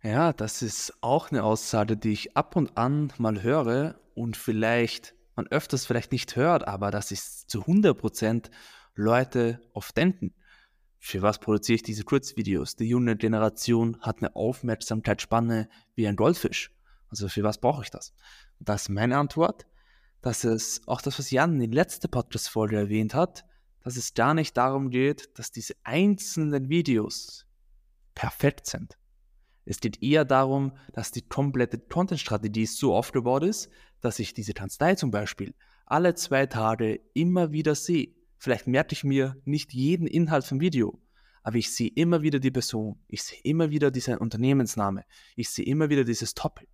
Ja, 0.03 0.33
das 0.33 0.63
ist 0.63 0.93
auch 1.01 1.31
eine 1.31 1.43
Aussage, 1.43 1.97
die 1.97 2.13
ich 2.13 2.37
ab 2.37 2.57
und 2.57 2.77
an 2.77 3.13
mal 3.19 3.43
höre 3.43 3.99
und 4.15 4.37
vielleicht 4.37 5.15
man 5.35 5.49
öfters 5.49 5.85
vielleicht 5.85 6.13
nicht 6.13 6.37
hört, 6.37 6.69
aber 6.69 6.93
das 6.93 7.11
ist 7.11 7.51
zu 7.51 7.63
100% 7.63 8.51
Leute 8.95 9.61
oft 9.73 9.97
denken. 9.97 10.35
Für 11.07 11.21
was 11.21 11.39
produziere 11.39 11.77
ich 11.77 11.83
diese 11.83 12.03
Kurzvideos? 12.03 12.77
Die 12.77 12.89
junge 12.89 13.15
Generation 13.15 14.01
hat 14.01 14.23
eine 14.23 14.35
Aufmerksamkeitsspanne 14.35 15.69
wie 15.95 16.09
ein 16.09 16.17
Goldfisch. 16.17 16.73
Also 17.11 17.29
für 17.29 17.43
was 17.43 17.61
brauche 17.61 17.83
ich 17.83 17.91
das? 17.91 18.15
das 18.59 18.85
ist 18.85 18.89
meine 18.89 19.19
Antwort, 19.19 19.67
dass 20.23 20.45
es 20.45 20.81
auch 20.87 21.03
das, 21.03 21.19
was 21.19 21.31
Jan 21.31 21.61
in 21.61 21.71
der 21.73 21.85
letzten 21.85 22.11
Podcast-Folge 22.11 22.79
erwähnt 22.79 23.13
hat, 23.13 23.45
dass 23.83 23.99
es 23.99 24.15
gar 24.15 24.33
nicht 24.33 24.57
darum 24.57 24.89
geht, 24.89 25.29
dass 25.39 25.53
diese 25.53 25.75
einzelnen 25.85 26.71
Videos 26.71 27.45
perfekt 28.15 28.67
sind. 28.67 28.97
Es 29.67 29.81
geht 29.81 30.03
eher 30.03 30.25
darum, 30.25 30.73
dass 30.95 31.11
die 31.11 31.29
komplette 31.29 31.79
Content-Strategie 31.79 32.65
so 32.65 32.97
aufgebaut 32.97 33.45
ist, 33.45 33.69
dass 34.01 34.21
ich 34.21 34.33
diese 34.33 34.55
Kanzlei 34.55 34.95
zum 34.95 35.11
Beispiel 35.11 35.55
alle 35.85 36.15
zwei 36.15 36.47
Tage 36.47 36.99
immer 37.13 37.53
wieder 37.53 37.75
sehe 37.75 38.24
Vielleicht 38.45 38.67
merke 38.67 38.93
ich 38.93 39.05
mir 39.05 39.41
nicht 39.47 39.73
jeden 39.73 40.07
Inhalt 40.07 40.45
vom 40.45 40.61
Video, 40.61 41.01
aber 41.43 41.57
ich 41.57 41.75
sehe 41.75 41.89
immer 41.89 42.21
wieder 42.21 42.41
die 42.41 42.51
Person, 42.51 43.01
ich 43.09 43.23
sehe 43.23 43.39
immer 43.43 43.71
wieder 43.71 43.91
diesen 43.91 44.19
Unternehmensname, 44.19 45.07
ich 45.35 45.49
sehe 45.49 45.65
immer 45.65 45.89
wieder 45.89 46.05
dieses 46.05 46.35
Topic. 46.35 46.69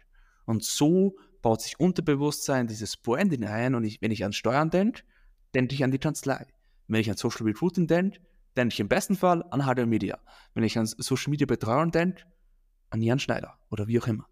Und 0.47 0.65
so 0.65 1.15
baut 1.43 1.63
sich 1.63 1.79
Unterbewusstsein 1.79 2.67
dieses 2.67 2.97
Branding 2.97 3.45
ein 3.45 3.77
und 3.77 3.85
ich, 3.85 4.03
wenn 4.03 4.11
ich 4.11 4.25
an 4.25 4.33
Steuern 4.33 4.71
denke, 4.71 5.05
denke 5.55 5.77
ich 5.77 5.85
an 5.85 5.93
die 5.93 6.01
Kanzlei. 6.01 6.45
Wenn 6.89 7.03
ich 7.03 7.09
an 7.09 7.17
Social 7.17 7.47
Recruiting 7.47 7.87
denke, 7.87 8.19
denke 8.57 8.73
ich 8.73 8.81
im 8.81 8.89
besten 8.89 9.15
Fall 9.15 9.45
an 9.53 9.63
HD 9.63 9.87
Media. 9.87 10.19
Wenn 10.55 10.65
ich 10.65 10.77
an 10.77 10.87
Social 10.87 11.31
Media 11.31 11.47
Betreuung 11.47 11.93
denke, 11.93 12.25
an 12.89 13.01
Jan 13.01 13.21
Schneider 13.21 13.61
oder 13.71 13.87
wie 13.87 14.01
auch 14.01 14.09
immer. 14.09 14.27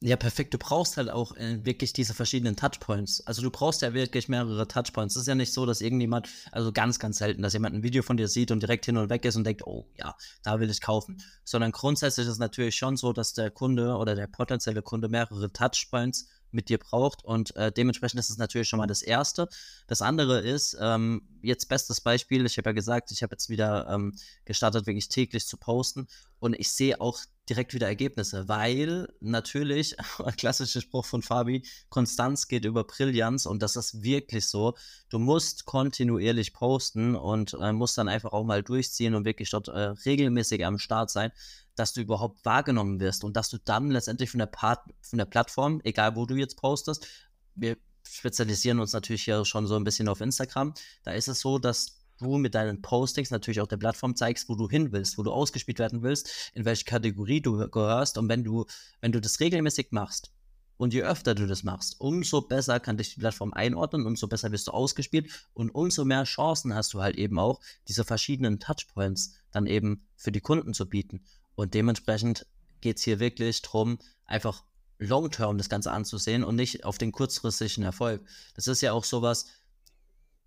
Ja, 0.00 0.14
perfekt. 0.14 0.54
Du 0.54 0.58
brauchst 0.58 0.96
halt 0.96 1.10
auch 1.10 1.34
äh, 1.36 1.64
wirklich 1.64 1.92
diese 1.92 2.14
verschiedenen 2.14 2.54
Touchpoints. 2.54 3.26
Also 3.26 3.42
du 3.42 3.50
brauchst 3.50 3.82
ja 3.82 3.94
wirklich 3.94 4.28
mehrere 4.28 4.68
Touchpoints. 4.68 5.16
Es 5.16 5.22
ist 5.22 5.26
ja 5.26 5.34
nicht 5.34 5.52
so, 5.52 5.66
dass 5.66 5.80
irgendjemand, 5.80 6.28
also 6.52 6.70
ganz, 6.70 7.00
ganz 7.00 7.18
selten, 7.18 7.42
dass 7.42 7.52
jemand 7.52 7.74
ein 7.74 7.82
Video 7.82 8.04
von 8.04 8.16
dir 8.16 8.28
sieht 8.28 8.52
und 8.52 8.62
direkt 8.62 8.86
hin 8.86 8.96
und 8.96 9.10
weg 9.10 9.24
ist 9.24 9.34
und 9.34 9.42
denkt, 9.42 9.66
oh 9.66 9.88
ja, 9.96 10.14
da 10.44 10.60
will 10.60 10.70
ich 10.70 10.80
kaufen. 10.80 11.20
Sondern 11.44 11.72
grundsätzlich 11.72 12.26
ist 12.26 12.32
es 12.32 12.38
natürlich 12.38 12.76
schon 12.76 12.96
so, 12.96 13.12
dass 13.12 13.32
der 13.32 13.50
Kunde 13.50 13.96
oder 13.96 14.14
der 14.14 14.28
potenzielle 14.28 14.82
Kunde 14.82 15.08
mehrere 15.08 15.52
Touchpoints 15.52 16.28
mit 16.52 16.68
dir 16.68 16.78
braucht. 16.78 17.24
Und 17.24 17.56
äh, 17.56 17.72
dementsprechend 17.72 18.20
ist 18.20 18.30
es 18.30 18.38
natürlich 18.38 18.68
schon 18.68 18.78
mal 18.78 18.86
das 18.86 19.02
Erste. 19.02 19.48
Das 19.88 20.00
andere 20.00 20.40
ist, 20.40 20.76
ähm, 20.80 21.22
jetzt 21.42 21.68
bestes 21.68 22.00
Beispiel, 22.00 22.46
ich 22.46 22.56
habe 22.56 22.70
ja 22.70 22.74
gesagt, 22.74 23.10
ich 23.10 23.24
habe 23.24 23.32
jetzt 23.32 23.48
wieder 23.48 23.88
ähm, 23.90 24.14
gestartet, 24.44 24.86
wirklich 24.86 25.08
täglich 25.08 25.48
zu 25.48 25.56
posten. 25.56 26.06
Und 26.38 26.54
ich 26.54 26.70
sehe 26.70 27.00
auch 27.00 27.18
direkt 27.48 27.74
wieder 27.74 27.86
Ergebnisse, 27.86 28.48
weil 28.48 29.08
natürlich, 29.20 29.96
klassischer 30.36 30.80
Spruch 30.80 31.06
von 31.06 31.22
Fabi, 31.22 31.64
Konstanz 31.88 32.48
geht 32.48 32.64
über 32.64 32.84
Brillanz 32.84 33.46
und 33.46 33.62
das 33.62 33.76
ist 33.76 34.02
wirklich 34.02 34.46
so. 34.46 34.74
Du 35.08 35.18
musst 35.18 35.64
kontinuierlich 35.64 36.52
posten 36.52 37.14
und 37.14 37.54
äh, 37.60 37.72
musst 37.72 37.98
dann 37.98 38.08
einfach 38.08 38.32
auch 38.32 38.44
mal 38.44 38.62
durchziehen 38.62 39.14
und 39.14 39.24
wirklich 39.24 39.50
dort 39.50 39.68
äh, 39.68 39.94
regelmäßig 40.04 40.64
am 40.64 40.78
Start 40.78 41.10
sein 41.10 41.32
dass 41.78 41.92
du 41.92 42.00
überhaupt 42.00 42.44
wahrgenommen 42.44 42.98
wirst 43.00 43.24
und 43.24 43.36
dass 43.36 43.50
du 43.50 43.58
dann 43.58 43.90
letztendlich 43.90 44.30
von 44.30 44.38
der, 44.38 44.46
Part, 44.46 44.80
von 45.00 45.18
der 45.18 45.26
Plattform, 45.26 45.80
egal 45.84 46.16
wo 46.16 46.26
du 46.26 46.34
jetzt 46.34 46.56
postest, 46.56 47.06
wir 47.54 47.76
spezialisieren 48.06 48.80
uns 48.80 48.92
natürlich 48.92 49.24
hier 49.24 49.44
schon 49.44 49.66
so 49.66 49.76
ein 49.76 49.84
bisschen 49.84 50.08
auf 50.08 50.20
Instagram, 50.20 50.74
da 51.04 51.12
ist 51.12 51.28
es 51.28 51.40
so, 51.40 51.58
dass 51.58 51.97
du 52.18 52.38
mit 52.38 52.54
deinen 52.54 52.82
Postings 52.82 53.30
natürlich 53.30 53.60
auch 53.60 53.66
der 53.66 53.76
Plattform 53.76 54.16
zeigst, 54.16 54.48
wo 54.48 54.54
du 54.54 54.68
hin 54.68 54.92
willst, 54.92 55.18
wo 55.18 55.22
du 55.22 55.32
ausgespielt 55.32 55.78
werden 55.78 56.02
willst, 56.02 56.50
in 56.54 56.64
welche 56.64 56.84
Kategorie 56.84 57.40
du 57.40 57.68
gehörst 57.68 58.18
und 58.18 58.28
wenn 58.28 58.44
du, 58.44 58.66
wenn 59.00 59.12
du 59.12 59.20
das 59.20 59.40
regelmäßig 59.40 59.88
machst, 59.90 60.32
und 60.78 60.94
je 60.94 61.02
öfter 61.02 61.34
du 61.34 61.46
das 61.46 61.64
machst, 61.64 62.00
umso 62.00 62.40
besser 62.40 62.80
kann 62.80 62.96
dich 62.96 63.14
die 63.14 63.20
Plattform 63.20 63.52
einordnen, 63.52 64.06
umso 64.06 64.28
besser 64.28 64.52
wirst 64.52 64.68
du 64.68 64.72
ausgespielt 64.72 65.28
und 65.52 65.70
umso 65.70 66.04
mehr 66.04 66.24
Chancen 66.24 66.74
hast 66.74 66.94
du 66.94 67.02
halt 67.02 67.16
eben 67.16 67.38
auch, 67.38 67.60
diese 67.88 68.04
verschiedenen 68.04 68.60
Touchpoints 68.60 69.34
dann 69.50 69.66
eben 69.66 70.06
für 70.16 70.32
die 70.32 70.40
Kunden 70.40 70.72
zu 70.72 70.88
bieten. 70.88 71.24
Und 71.56 71.74
dementsprechend 71.74 72.46
geht 72.80 72.98
es 72.98 73.02
hier 73.02 73.18
wirklich 73.18 73.60
darum, 73.62 73.98
einfach 74.24 74.64
long-term 74.98 75.58
das 75.58 75.68
Ganze 75.68 75.92
anzusehen 75.92 76.44
und 76.44 76.56
nicht 76.56 76.84
auf 76.84 76.98
den 76.98 77.12
kurzfristigen 77.12 77.84
Erfolg. 77.84 78.24
Das 78.54 78.66
ist 78.68 78.80
ja 78.80 78.92
auch 78.92 79.04
sowas, 79.04 79.46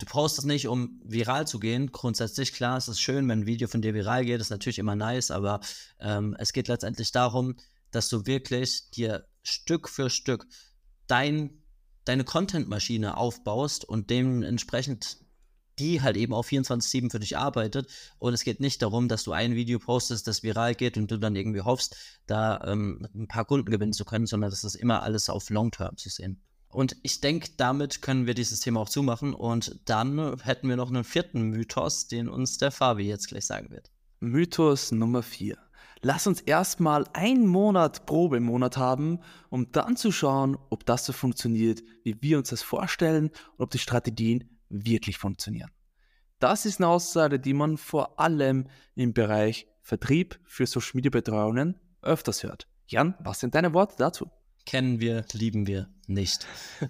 du 0.01 0.05
brauchst 0.05 0.37
das 0.37 0.45
nicht, 0.45 0.67
um 0.67 0.99
viral 1.03 1.47
zu 1.47 1.59
gehen. 1.59 1.91
Grundsätzlich, 1.91 2.53
klar, 2.53 2.77
es 2.77 2.87
ist 2.87 2.99
schön, 2.99 3.27
wenn 3.29 3.41
ein 3.41 3.45
Video 3.45 3.67
von 3.67 3.81
dir 3.81 3.93
viral 3.93 4.25
geht, 4.25 4.41
ist 4.41 4.49
natürlich 4.49 4.79
immer 4.79 4.95
nice, 4.95 5.31
aber 5.31 5.59
ähm, 5.99 6.35
es 6.39 6.53
geht 6.53 6.67
letztendlich 6.67 7.11
darum, 7.11 7.55
dass 7.91 8.09
du 8.09 8.25
wirklich 8.25 8.89
dir 8.91 9.27
Stück 9.43 9.89
für 9.89 10.09
Stück 10.09 10.47
dein, 11.07 11.61
deine 12.05 12.23
Content-Maschine 12.23 13.17
aufbaust 13.17 13.85
und 13.85 14.09
dementsprechend 14.09 15.17
die 15.79 16.01
halt 16.01 16.17
eben 16.17 16.33
auch 16.33 16.45
24-7 16.45 17.09
für 17.09 17.19
dich 17.19 17.37
arbeitet. 17.37 17.89
Und 18.19 18.33
es 18.33 18.43
geht 18.43 18.59
nicht 18.59 18.81
darum, 18.81 19.07
dass 19.07 19.23
du 19.23 19.31
ein 19.31 19.55
Video 19.55 19.79
postest, 19.79 20.27
das 20.27 20.43
viral 20.43 20.75
geht 20.75 20.97
und 20.97 21.09
du 21.09 21.17
dann 21.17 21.35
irgendwie 21.35 21.61
hoffst, 21.61 21.95
da 22.27 22.61
ähm, 22.65 23.07
ein 23.15 23.27
paar 23.27 23.45
Kunden 23.45 23.71
gewinnen 23.71 23.93
zu 23.93 24.05
können, 24.05 24.27
sondern 24.27 24.51
das 24.51 24.63
ist 24.63 24.75
immer 24.75 25.01
alles 25.01 25.29
auf 25.29 25.49
Long-Term 25.49 25.97
zu 25.97 26.09
sehen. 26.09 26.41
Und 26.71 26.95
ich 27.03 27.21
denke, 27.21 27.49
damit 27.57 28.01
können 28.01 28.25
wir 28.25 28.33
dieses 28.33 28.61
Thema 28.61 28.81
auch 28.81 28.89
zumachen. 28.89 29.33
Und 29.33 29.79
dann 29.85 30.39
hätten 30.41 30.69
wir 30.69 30.77
noch 30.77 30.89
einen 30.89 31.03
vierten 31.03 31.49
Mythos, 31.49 32.07
den 32.07 32.29
uns 32.29 32.57
der 32.57 32.71
Fabi 32.71 33.03
jetzt 33.03 33.27
gleich 33.27 33.45
sagen 33.45 33.69
wird. 33.69 33.91
Mythos 34.19 34.91
Nummer 34.91 35.23
4. 35.23 35.57
Lass 36.03 36.25
uns 36.25 36.41
erstmal 36.41 37.05
einen 37.13 37.45
Monat 37.45 38.05
Probemonat 38.05 38.77
haben, 38.77 39.19
um 39.49 39.71
dann 39.71 39.95
zu 39.97 40.11
schauen, 40.11 40.57
ob 40.69 40.85
das 40.85 41.05
so 41.05 41.13
funktioniert, 41.13 41.83
wie 42.03 42.19
wir 42.21 42.39
uns 42.39 42.49
das 42.49 42.63
vorstellen 42.63 43.29
und 43.57 43.63
ob 43.63 43.69
die 43.69 43.77
Strategien 43.77 44.57
wirklich 44.69 45.17
funktionieren. 45.17 45.69
Das 46.39 46.65
ist 46.65 46.79
eine 46.79 46.87
Aussage, 46.87 47.39
die 47.39 47.53
man 47.53 47.77
vor 47.77 48.19
allem 48.19 48.67
im 48.95 49.13
Bereich 49.13 49.67
Vertrieb 49.81 50.39
für 50.43 50.65
Social 50.65 50.93
Media 50.95 51.11
Betreuungen 51.11 51.79
öfters 52.01 52.41
hört. 52.41 52.67
Jan, 52.87 53.15
was 53.19 53.39
sind 53.39 53.53
deine 53.53 53.73
Worte 53.73 53.95
dazu? 53.97 54.31
Kennen 54.65 54.99
wir, 54.99 55.25
lieben 55.33 55.67
wir 55.67 55.89
nicht. 56.07 56.45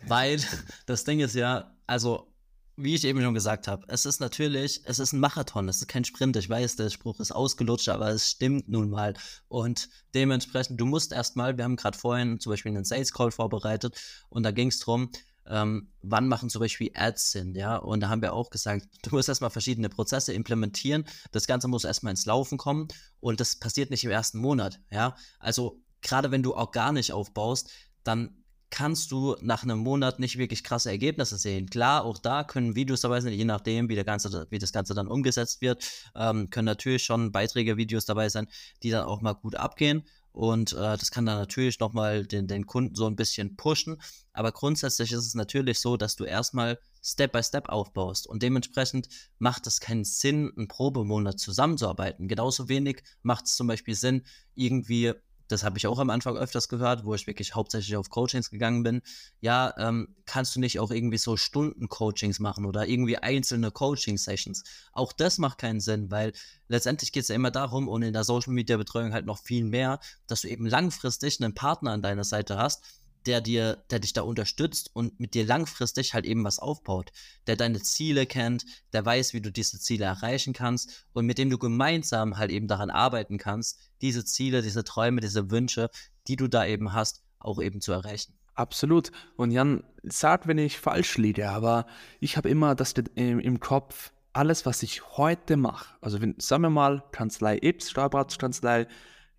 Weil 0.08 0.40
das 0.86 1.04
Ding 1.04 1.20
ist 1.20 1.36
ja, 1.36 1.76
also 1.88 2.32
wie 2.78 2.96
ich 2.96 3.04
eben 3.04 3.22
schon 3.22 3.34
gesagt 3.34 3.68
habe, 3.68 3.86
es 3.90 4.06
ist 4.06 4.20
natürlich, 4.20 4.82
es 4.86 5.00
ist 5.00 5.14
ein 5.14 5.20
Marathon, 5.20 5.70
es 5.70 5.78
ist 5.78 5.88
kein 5.88 6.06
Sprint. 6.06 6.36
Ich 6.38 6.50
weiß, 6.50 6.78
der 6.78 6.90
Spruch 6.90 7.20
ist 7.20 7.32
ausgelutscht, 7.32 7.90
aber 7.90 8.10
es 8.10 8.32
stimmt 8.32 8.70
nun 8.70 8.90
mal. 8.90 9.14
Und 9.48 9.90
dementsprechend, 10.14 10.80
du 10.80 10.86
musst 10.86 11.12
erstmal, 11.12 11.58
wir 11.58 11.64
haben 11.64 11.76
gerade 11.76 11.98
vorhin 11.98 12.40
zum 12.40 12.52
Beispiel 12.52 12.72
einen 12.72 12.86
Sales 12.86 13.14
Call 13.14 13.32
vorbereitet 13.32 14.00
und 14.30 14.44
da 14.44 14.52
ging 14.52 14.70
es 14.70 14.80
darum, 14.80 15.12
ähm, 15.48 15.90
wann 16.02 16.28
machen 16.28 16.50
zum 16.50 16.62
Beispiel 16.62 16.92
Ads 16.94 17.32
Sinn, 17.32 17.56
ja? 17.56 17.76
Und 17.78 18.02
da 18.02 18.10
haben 18.10 18.22
wir 18.22 18.34
auch 18.34 18.50
gesagt, 18.50 18.88
du 19.04 19.16
musst 19.16 19.28
erstmal 19.28 19.50
verschiedene 19.50 19.90
Prozesse 19.90 20.34
implementieren. 20.34 21.06
Das 21.32 21.48
Ganze 21.48 21.68
muss 21.68 21.84
erstmal 21.84 22.12
ins 22.12 22.26
Laufen 22.26 22.58
kommen 22.58 22.88
und 23.20 23.40
das 23.40 23.56
passiert 23.58 23.90
nicht 23.90 24.04
im 24.04 24.12
ersten 24.12 24.40
Monat, 24.40 24.80
ja? 24.92 25.16
Also, 25.40 25.82
gerade 26.02 26.32
wenn 26.32 26.44
du 26.44 26.54
organisch 26.54 27.12
aufbaust, 27.12 27.70
dann 28.04 28.42
kannst 28.72 29.12
du 29.12 29.36
nach 29.42 29.64
einem 29.64 29.80
Monat 29.80 30.20
nicht 30.20 30.38
wirklich 30.38 30.64
krasse 30.64 30.90
Ergebnisse 30.90 31.38
sehen. 31.38 31.70
Klar, 31.70 32.06
auch 32.06 32.18
da 32.18 32.44
können 32.44 32.76
Videos 32.76 33.02
dabei 33.02 33.20
sein, 33.20 33.34
je 33.34 33.46
nachdem, 33.46 33.90
wie, 33.90 33.96
der 33.96 34.06
ganze, 34.06 34.48
wie 34.50 34.60
das 34.60 34.72
Ganze 34.72 34.94
dann 34.94 35.08
umgesetzt 35.08 35.62
wird, 35.62 35.86
ähm, 36.16 36.50
können 36.50 36.66
natürlich 36.66 37.04
schon 37.04 37.32
Beiträge, 37.32 37.78
Videos 37.78 38.06
dabei 38.06 38.30
sein, 38.30 38.48
die 38.82 38.90
dann 38.90 39.06
auch 39.06 39.22
mal 39.22 39.34
gut 39.34 39.56
abgehen. 39.56 40.04
Und 40.32 40.72
äh, 40.72 40.98
das 40.98 41.12
kann 41.12 41.26
dann 41.26 41.38
natürlich 41.38 41.80
nochmal 41.80 42.26
den, 42.26 42.48
den 42.48 42.66
Kunden 42.66 42.96
so 42.96 43.06
ein 43.06 43.18
bisschen 43.18 43.58
pushen. 43.58 44.02
Aber 44.32 44.54
grundsätzlich 44.54 45.12
ist 45.12 45.26
es 45.26 45.36
natürlich 45.36 45.80
so, 45.80 45.98
dass 45.98 46.16
du 46.16 46.24
erstmal 46.24 46.80
Step 47.04 47.34
by 47.34 47.44
Step 47.44 47.68
aufbaust. 47.68 48.28
Und 48.28 48.42
dementsprechend 48.42 49.10
macht 49.40 49.68
es 49.68 49.82
keinen 49.82 50.06
Sinn, 50.06 50.50
einen 50.56 50.70
Probemonat 50.70 51.38
zusammenzuarbeiten. 51.40 52.30
Genauso 52.30 52.70
wenig 52.70 53.04
macht 53.22 53.48
es 53.48 53.58
zum 53.58 53.68
Beispiel 53.68 53.96
Sinn, 53.96 54.24
irgendwie 54.56 55.14
das 55.52 55.64
habe 55.64 55.78
ich 55.78 55.88
auch 55.88 56.00
am 56.00 56.10
Anfang 56.10 56.38
öfters 56.38 56.70
gehört, 56.70 57.06
wo 57.06 57.14
ich 57.14 57.28
wirklich 57.28 57.56
hauptsächlich 57.56 57.96
auf 57.98 58.10
Coachings 58.10 58.50
gegangen 58.50 58.84
bin. 58.84 59.02
Ja, 59.40 59.74
ähm, 59.78 60.16
kannst 60.26 60.56
du 60.56 60.60
nicht 60.60 60.80
auch 60.80 60.92
irgendwie 60.92 61.18
so 61.18 61.38
Stunden-Coachings 61.38 62.40
machen 62.40 62.66
oder 62.66 62.88
irgendwie 62.88 63.18
einzelne 63.18 63.72
Coaching-Sessions? 63.72 64.64
Auch 64.94 65.14
das 65.14 65.38
macht 65.38 65.58
keinen 65.58 65.80
Sinn, 65.80 66.12
weil 66.12 66.34
letztendlich 66.68 67.12
geht 67.12 67.24
es 67.24 67.30
ja 67.30 67.36
immer 67.36 67.52
darum 67.52 67.88
und 67.88 68.02
in 68.02 68.14
der 68.14 68.24
Social-Media-Betreuung 68.24 69.14
halt 69.14 69.26
noch 69.26 69.40
viel 69.40 69.66
mehr, 69.66 70.00
dass 70.28 70.42
du 70.42 70.48
eben 70.48 70.66
langfristig 70.66 71.42
einen 71.42 71.54
Partner 71.54 71.92
an 71.92 72.02
deiner 72.02 72.24
Seite 72.24 72.58
hast, 72.58 73.01
der 73.26 73.42
dir, 73.42 73.84
der 73.90 74.00
dich 74.00 74.14
da 74.14 74.22
unterstützt 74.22 74.90
und 74.94 75.20
mit 75.20 75.34
dir 75.34 75.46
langfristig 75.46 76.14
halt 76.14 76.26
eben 76.26 76.44
was 76.44 76.60
aufbaut, 76.60 77.12
der 77.48 77.56
deine 77.56 77.82
Ziele 77.82 78.26
kennt, 78.26 78.66
der 78.94 79.06
weiß, 79.06 79.34
wie 79.34 79.42
du 79.42 79.52
diese 79.52 79.80
Ziele 79.80 80.06
erreichen 80.06 80.54
kannst 80.54 81.06
und 81.14 81.26
mit 81.26 81.38
dem 81.38 81.50
du 81.50 81.58
gemeinsam 81.58 82.38
halt 82.38 82.52
eben 82.52 82.68
daran 82.68 82.90
arbeiten 82.90 83.38
kannst, 83.38 83.80
diese 84.02 84.26
Ziele, 84.26 84.62
diese 84.62 84.84
Träume, 84.84 85.22
diese 85.22 85.52
Wünsche, 85.52 85.90
die 86.28 86.36
du 86.36 86.48
da 86.48 86.66
eben 86.66 86.94
hast, 86.94 87.24
auch 87.40 87.62
eben 87.62 87.82
zu 87.82 87.92
erreichen. 87.92 88.34
Absolut. 88.54 89.12
Und 89.38 89.52
Jan, 89.52 89.84
sag, 90.04 90.48
wenn 90.48 90.58
ich 90.58 90.78
falsch 90.78 91.18
liege, 91.18 91.50
aber 91.50 91.86
ich 92.20 92.38
habe 92.38 92.50
immer 92.50 92.76
das 92.76 92.94
im 93.16 93.60
Kopf, 93.60 94.12
alles, 94.34 94.66
was 94.66 94.84
ich 94.84 95.18
heute 95.18 95.58
mache, 95.58 95.96
also 96.02 96.22
wenn, 96.22 96.36
sagen 96.40 96.64
wir 96.64 96.70
mal, 96.70 97.04
Kanzlei 97.12 97.60
X, 97.62 97.92
Steuerberaterkanzlei, 97.92 98.88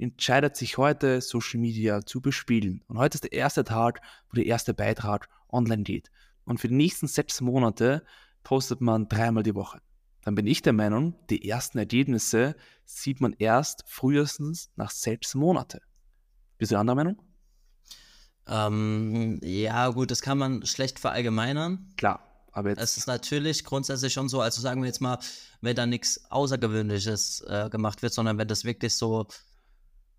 entscheidet 0.02 0.56
sich 0.56 0.78
heute, 0.78 1.20
Social 1.20 1.60
Media 1.60 2.04
zu 2.04 2.20
bespielen. 2.20 2.82
Und 2.88 2.98
heute 2.98 3.16
ist 3.16 3.24
der 3.24 3.32
erste 3.32 3.64
Tag, 3.64 4.00
wo 4.28 4.34
der 4.34 4.46
erste 4.46 4.74
Beitrag 4.74 5.28
online 5.48 5.82
geht. 5.82 6.10
Und 6.44 6.58
für 6.58 6.68
die 6.68 6.74
nächsten 6.74 7.06
sechs 7.06 7.40
Monate 7.40 8.04
postet 8.42 8.80
man 8.80 9.08
dreimal 9.08 9.42
die 9.42 9.54
Woche. 9.54 9.80
Dann 10.22 10.34
bin 10.34 10.46
ich 10.46 10.62
der 10.62 10.72
Meinung, 10.72 11.14
die 11.30 11.48
ersten 11.48 11.78
Ergebnisse 11.78 12.54
sieht 12.84 13.20
man 13.20 13.34
erst 13.38 13.84
frühestens 13.86 14.70
nach 14.76 14.90
sechs 14.90 15.34
Monaten. 15.34 15.80
Bist 16.58 16.72
du 16.72 16.76
anderer 16.76 16.96
Meinung? 16.96 17.22
Ähm, 18.46 19.40
ja, 19.42 19.88
gut, 19.88 20.10
das 20.10 20.20
kann 20.20 20.38
man 20.38 20.64
schlecht 20.66 20.98
verallgemeinern. 20.98 21.92
Klar, 21.96 22.20
aber 22.52 22.70
jetzt. 22.70 22.80
Es 22.80 22.96
ist 22.96 23.06
natürlich 23.06 23.64
grundsätzlich 23.64 24.12
schon 24.12 24.28
so, 24.28 24.40
also 24.40 24.60
sagen 24.60 24.82
wir 24.82 24.86
jetzt 24.86 25.00
mal, 25.00 25.18
wenn 25.60 25.76
da 25.76 25.86
nichts 25.86 26.30
Außergewöhnliches 26.30 27.44
äh, 27.48 27.68
gemacht 27.70 28.02
wird, 28.02 28.12
sondern 28.12 28.38
wenn 28.38 28.48
das 28.48 28.64
wirklich 28.64 28.94
so 28.94 29.26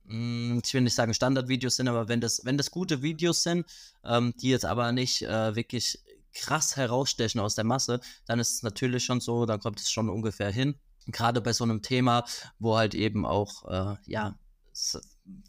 ich 0.06 0.74
will 0.74 0.82
nicht 0.82 0.96
sagen 0.96 1.14
Standardvideos 1.14 1.78
sind, 1.78 1.88
aber 1.88 2.08
wenn 2.08 2.22
das, 2.22 2.42
wenn 2.44 2.58
das 2.58 2.72
gute 2.72 3.02
Videos 3.02 3.44
sind, 3.44 3.66
ähm, 4.04 4.34
die 4.42 4.50
jetzt 4.50 4.66
aber 4.66 4.92
nicht 4.92 5.22
äh, 5.22 5.56
wirklich 5.56 6.00
krass 6.34 6.76
herausstechen 6.76 7.40
aus 7.40 7.56
der 7.56 7.64
Masse, 7.64 8.02
dann 8.26 8.40
ist 8.40 8.54
es 8.54 8.64
natürlich 8.64 9.06
schon 9.06 9.22
so, 9.22 9.46
dann 9.46 9.60
kommt 9.60 9.80
es 9.80 9.92
schon 9.92 10.10
ungefähr 10.10 10.52
hin. 10.52 10.76
Gerade 11.08 11.42
bei 11.42 11.54
so 11.54 11.64
einem 11.64 11.82
Thema, 11.82 12.26
wo 12.60 12.78
halt 12.78 12.96
eben 12.96 13.26
auch, 13.26 13.70
äh, 13.70 13.96
ja, 14.06 14.38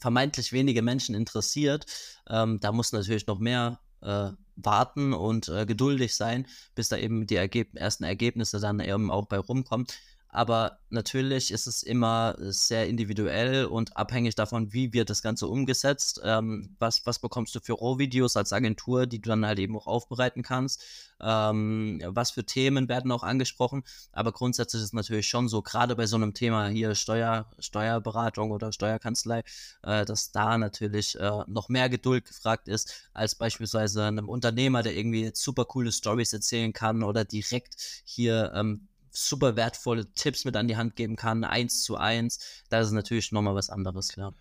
vermeintlich 0.00 0.52
wenige 0.52 0.82
Menschen 0.82 1.14
interessiert, 1.14 1.87
ähm, 2.28 2.61
da 2.61 2.73
muss 2.73 2.92
natürlich 2.92 3.26
noch 3.26 3.38
mehr 3.38 3.80
äh, 4.02 4.30
warten 4.56 5.12
und 5.12 5.49
äh, 5.49 5.66
geduldig 5.66 6.14
sein, 6.14 6.46
bis 6.75 6.88
da 6.88 6.96
eben 6.96 7.26
die 7.26 7.37
Ergeb 7.37 7.75
ersten 7.75 8.04
Ergebnisse 8.04 8.61
dann 8.61 8.80
eben 8.80 9.11
auch 9.11 9.26
bei 9.26 9.38
rumkommen. 9.38 9.87
Aber 10.34 10.80
natürlich 10.90 11.52
ist 11.52 11.68
es 11.68 11.84
immer 11.84 12.34
sehr 12.40 12.88
individuell 12.88 13.66
und 13.66 13.96
abhängig 13.96 14.34
davon, 14.34 14.72
wie 14.72 14.92
wird 14.92 15.08
das 15.08 15.22
Ganze 15.22 15.46
umgesetzt. 15.46 16.20
Ähm, 16.24 16.74
was, 16.80 17.06
was 17.06 17.20
bekommst 17.20 17.54
du 17.54 17.60
für 17.60 17.74
Rohvideos 17.74 18.36
als 18.36 18.52
Agentur, 18.52 19.06
die 19.06 19.20
du 19.20 19.28
dann 19.28 19.46
halt 19.46 19.60
eben 19.60 19.76
auch 19.76 19.86
aufbereiten 19.86 20.42
kannst? 20.42 20.82
Ähm, 21.20 22.02
was 22.06 22.32
für 22.32 22.44
Themen 22.44 22.88
werden 22.88 23.12
auch 23.12 23.22
angesprochen? 23.22 23.84
Aber 24.10 24.32
grundsätzlich 24.32 24.80
ist 24.80 24.88
es 24.88 24.92
natürlich 24.92 25.28
schon 25.28 25.48
so, 25.48 25.62
gerade 25.62 25.94
bei 25.94 26.06
so 26.06 26.16
einem 26.16 26.34
Thema 26.34 26.66
hier 26.66 26.96
Steuer, 26.96 27.48
Steuerberatung 27.60 28.50
oder 28.50 28.72
Steuerkanzlei, 28.72 29.44
äh, 29.84 30.04
dass 30.04 30.32
da 30.32 30.58
natürlich 30.58 31.16
äh, 31.16 31.30
noch 31.46 31.68
mehr 31.68 31.88
Geduld 31.88 32.24
gefragt 32.24 32.66
ist, 32.66 33.08
als 33.12 33.36
beispielsweise 33.36 34.02
einem 34.02 34.28
Unternehmer, 34.28 34.82
der 34.82 34.96
irgendwie 34.96 35.30
super 35.32 35.64
coole 35.64 35.92
Stories 35.92 36.32
erzählen 36.32 36.72
kann 36.72 37.04
oder 37.04 37.24
direkt 37.24 37.76
hier 38.04 38.52
ähm, 38.56 38.88
super 39.14 39.56
wertvolle 39.56 40.12
Tipps 40.14 40.44
mit 40.44 40.56
an 40.56 40.68
die 40.68 40.76
Hand 40.76 40.97
geben 40.97 41.16
kann, 41.16 41.44
eins 41.44 41.83
zu 41.83 41.97
eins, 41.97 42.62
da 42.68 42.80
ist 42.80 42.92
natürlich 42.92 43.33
nochmal 43.33 43.54
was 43.54 43.71
anderes, 43.71 44.09
klar. 44.09 44.35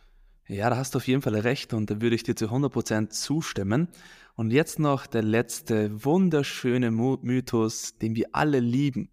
Ja, 0.48 0.70
da 0.70 0.76
hast 0.76 0.94
du 0.94 0.98
auf 0.98 1.08
jeden 1.08 1.22
Fall 1.22 1.36
recht 1.36 1.74
und 1.74 1.90
da 1.90 2.02
würde 2.02 2.16
ich 2.16 2.24
dir 2.24 2.36
zu 2.36 2.48
100% 2.48 3.10
zustimmen. 3.10 3.88
Und 4.36 4.52
jetzt 4.52 4.78
noch 4.78 5.08
der 5.08 5.22
letzte 5.22 6.04
wunderschöne 6.04 6.92
Mythos, 6.92 7.98
den 7.98 8.16
wir 8.16 8.28
alle 8.34 8.60
lieben. 8.60 9.10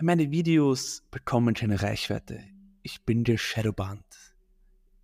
Meine 0.00 0.30
Videos 0.30 1.02
bekommen 1.10 1.54
keine 1.54 1.82
Reichweite. 1.82 2.42
Ich 2.82 3.04
bin 3.04 3.22
der 3.22 3.38
Shadowband. 3.38 4.04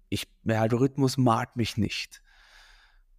Ich, 0.08 0.26
der 0.42 0.60
Algorithmus 0.60 1.16
mag 1.16 1.56
mich 1.56 1.76
nicht. 1.76 2.22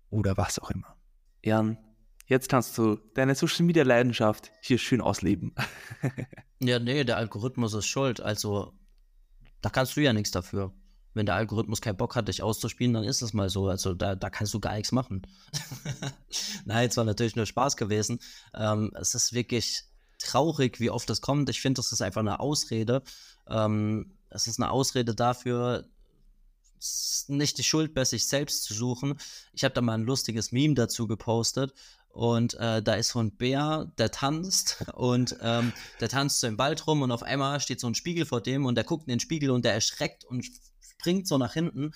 Oder 0.09 0.37
was 0.37 0.59
auch 0.59 0.69
immer. 0.69 0.97
Jan, 1.43 1.77
Jetzt 2.25 2.49
kannst 2.49 2.77
du 2.77 2.95
deine 3.15 3.35
Social 3.35 3.65
Media 3.65 3.83
Leidenschaft 3.83 4.51
hier 4.61 4.77
schön 4.77 5.01
ausleben. 5.01 5.53
ja, 6.59 6.79
nee, 6.79 7.03
der 7.03 7.17
Algorithmus 7.17 7.73
ist 7.73 7.87
schuld. 7.87 8.21
Also, 8.21 8.73
da 9.61 9.69
kannst 9.69 9.97
du 9.97 10.01
ja 10.01 10.13
nichts 10.13 10.31
dafür. 10.31 10.73
Wenn 11.13 11.25
der 11.25 11.35
Algorithmus 11.35 11.81
keinen 11.81 11.97
Bock 11.97 12.15
hat, 12.15 12.27
dich 12.27 12.41
auszuspielen, 12.41 12.93
dann 12.93 13.03
ist 13.03 13.21
es 13.21 13.33
mal 13.33 13.49
so. 13.49 13.67
Also, 13.67 13.93
da, 13.93 14.15
da 14.15 14.29
kannst 14.29 14.53
du 14.53 14.59
gar 14.59 14.75
nichts 14.75 14.91
machen. 14.91 15.27
Nein, 16.65 16.89
es 16.89 16.97
war 16.97 17.03
natürlich 17.03 17.35
nur 17.35 17.45
Spaß 17.45 17.77
gewesen. 17.77 18.19
Ähm, 18.55 18.91
es 18.95 19.13
ist 19.13 19.33
wirklich 19.33 19.83
traurig, 20.17 20.79
wie 20.79 20.89
oft 20.89 21.09
das 21.09 21.21
kommt. 21.21 21.49
Ich 21.49 21.61
finde, 21.61 21.79
das 21.79 21.91
ist 21.91 22.01
einfach 22.01 22.21
eine 22.21 22.39
Ausrede. 22.39 23.03
Ähm, 23.47 24.13
es 24.29 24.47
ist 24.47 24.59
eine 24.59 24.71
Ausrede 24.71 25.13
dafür, 25.13 25.85
nicht 27.27 27.57
die 27.57 27.63
Schuld 27.63 27.93
bei 27.93 28.03
sich 28.03 28.27
selbst 28.27 28.63
zu 28.63 28.73
suchen. 28.73 29.17
Ich 29.53 29.63
habe 29.63 29.73
da 29.73 29.81
mal 29.81 29.93
ein 29.93 30.03
lustiges 30.03 30.51
Meme 30.51 30.73
dazu 30.73 31.07
gepostet. 31.07 31.73
Und 32.13 32.53
äh, 32.59 32.83
da 32.83 32.93
ist 32.93 33.09
so 33.09 33.19
ein 33.19 33.35
Bär, 33.35 33.91
der 33.97 34.11
tanzt 34.11 34.85
und 34.93 35.35
ähm, 35.41 35.73
der 35.99 36.09
tanzt 36.09 36.39
so 36.39 36.47
im 36.47 36.59
Wald 36.59 36.85
rum 36.85 37.01
und 37.01 37.11
auf 37.11 37.23
einmal 37.23 37.59
steht 37.59 37.79
so 37.79 37.87
ein 37.87 37.95
Spiegel 37.95 38.25
vor 38.25 38.39
dem 38.39 38.65
und 38.65 38.75
der 38.75 38.83
guckt 38.83 39.07
in 39.07 39.09
den 39.09 39.19
Spiegel 39.19 39.49
und 39.49 39.65
der 39.65 39.73
erschreckt 39.73 40.23
und 40.23 40.45
springt 40.79 41.27
so 41.27 41.39
nach 41.39 41.53
hinten 41.53 41.91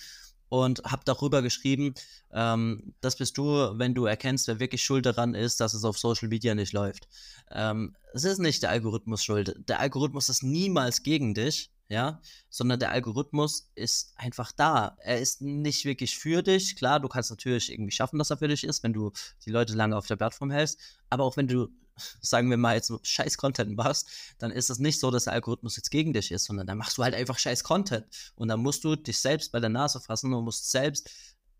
und 0.48 0.82
hab 0.82 1.04
darüber 1.04 1.40
geschrieben, 1.40 1.94
ähm, 2.32 2.94
das 3.00 3.16
bist 3.16 3.38
du, 3.38 3.44
wenn 3.78 3.94
du 3.94 4.06
erkennst, 4.06 4.48
wer 4.48 4.58
wirklich 4.58 4.82
schuld 4.82 5.06
daran 5.06 5.36
ist, 5.36 5.60
dass 5.60 5.72
es 5.72 5.84
auf 5.84 5.98
Social 5.98 6.28
Media 6.28 6.56
nicht 6.56 6.72
läuft. 6.72 7.06
Ähm, 7.52 7.94
es 8.12 8.24
ist 8.24 8.38
nicht 8.40 8.64
der 8.64 8.70
Algorithmus 8.70 9.22
schuld. 9.22 9.54
Der 9.68 9.78
Algorithmus 9.78 10.28
ist 10.28 10.42
niemals 10.42 11.04
gegen 11.04 11.34
dich 11.34 11.70
ja, 11.88 12.20
sondern 12.50 12.78
der 12.78 12.92
Algorithmus 12.92 13.70
ist 13.74 14.12
einfach 14.16 14.52
da. 14.52 14.96
Er 15.00 15.20
ist 15.20 15.40
nicht 15.40 15.84
wirklich 15.86 16.18
für 16.18 16.42
dich. 16.42 16.76
Klar, 16.76 17.00
du 17.00 17.08
kannst 17.08 17.30
natürlich 17.30 17.72
irgendwie 17.72 17.92
schaffen, 17.92 18.18
dass 18.18 18.30
er 18.30 18.36
für 18.36 18.48
dich 18.48 18.64
ist, 18.64 18.82
wenn 18.82 18.92
du 18.92 19.12
die 19.46 19.50
Leute 19.50 19.74
lange 19.74 19.96
auf 19.96 20.06
der 20.06 20.16
Plattform 20.16 20.50
hältst. 20.50 20.78
Aber 21.08 21.24
auch 21.24 21.38
wenn 21.38 21.48
du, 21.48 21.68
sagen 22.20 22.50
wir 22.50 22.58
mal, 22.58 22.76
jetzt 22.76 22.92
scheiß 23.02 23.38
Content 23.38 23.74
machst, 23.74 24.08
dann 24.38 24.50
ist 24.50 24.68
es 24.68 24.78
nicht 24.78 25.00
so, 25.00 25.10
dass 25.10 25.24
der 25.24 25.32
Algorithmus 25.32 25.76
jetzt 25.76 25.90
gegen 25.90 26.12
dich 26.12 26.30
ist, 26.30 26.44
sondern 26.44 26.66
dann 26.66 26.76
machst 26.76 26.98
du 26.98 27.02
halt 27.02 27.14
einfach 27.14 27.38
scheiß 27.38 27.64
Content. 27.64 28.06
Und 28.34 28.48
dann 28.48 28.60
musst 28.60 28.84
du 28.84 28.94
dich 28.94 29.18
selbst 29.18 29.50
bei 29.50 29.60
der 29.60 29.70
Nase 29.70 29.98
fassen 29.98 30.34
und 30.34 30.44
musst 30.44 30.70
selbst 30.70 31.10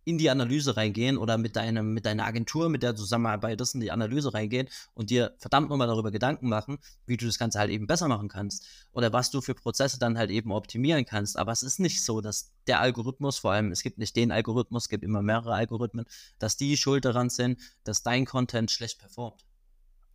in 0.08 0.16
die 0.16 0.30
Analyse 0.30 0.78
reingehen 0.78 1.18
oder 1.18 1.36
mit, 1.36 1.54
deinem, 1.54 1.92
mit 1.92 2.06
deiner 2.06 2.24
Agentur, 2.24 2.70
mit 2.70 2.82
der 2.82 2.94
du 2.94 3.00
zusammenarbeitest, 3.00 3.74
in 3.74 3.82
die 3.82 3.90
Analyse 3.90 4.32
reingehen 4.32 4.66
und 4.94 5.10
dir 5.10 5.34
verdammt 5.36 5.68
nochmal 5.68 5.86
darüber 5.86 6.10
Gedanken 6.10 6.48
machen, 6.48 6.78
wie 7.04 7.18
du 7.18 7.26
das 7.26 7.38
Ganze 7.38 7.58
halt 7.58 7.70
eben 7.70 7.86
besser 7.86 8.08
machen 8.08 8.28
kannst 8.28 8.66
oder 8.92 9.12
was 9.12 9.30
du 9.30 9.42
für 9.42 9.54
Prozesse 9.54 9.98
dann 9.98 10.16
halt 10.16 10.30
eben 10.30 10.50
optimieren 10.50 11.04
kannst. 11.04 11.38
Aber 11.38 11.52
es 11.52 11.62
ist 11.62 11.78
nicht 11.78 12.02
so, 12.02 12.22
dass 12.22 12.54
der 12.66 12.80
Algorithmus, 12.80 13.38
vor 13.38 13.52
allem 13.52 13.70
es 13.70 13.82
gibt 13.82 13.98
nicht 13.98 14.16
den 14.16 14.32
Algorithmus, 14.32 14.84
es 14.84 14.88
gibt 14.88 15.04
immer 15.04 15.20
mehrere 15.20 15.52
Algorithmen, 15.52 16.06
dass 16.38 16.56
die 16.56 16.78
schuld 16.78 17.04
daran 17.04 17.28
sind, 17.28 17.60
dass 17.84 18.02
dein 18.02 18.24
Content 18.24 18.70
schlecht 18.70 18.98
performt. 18.98 19.44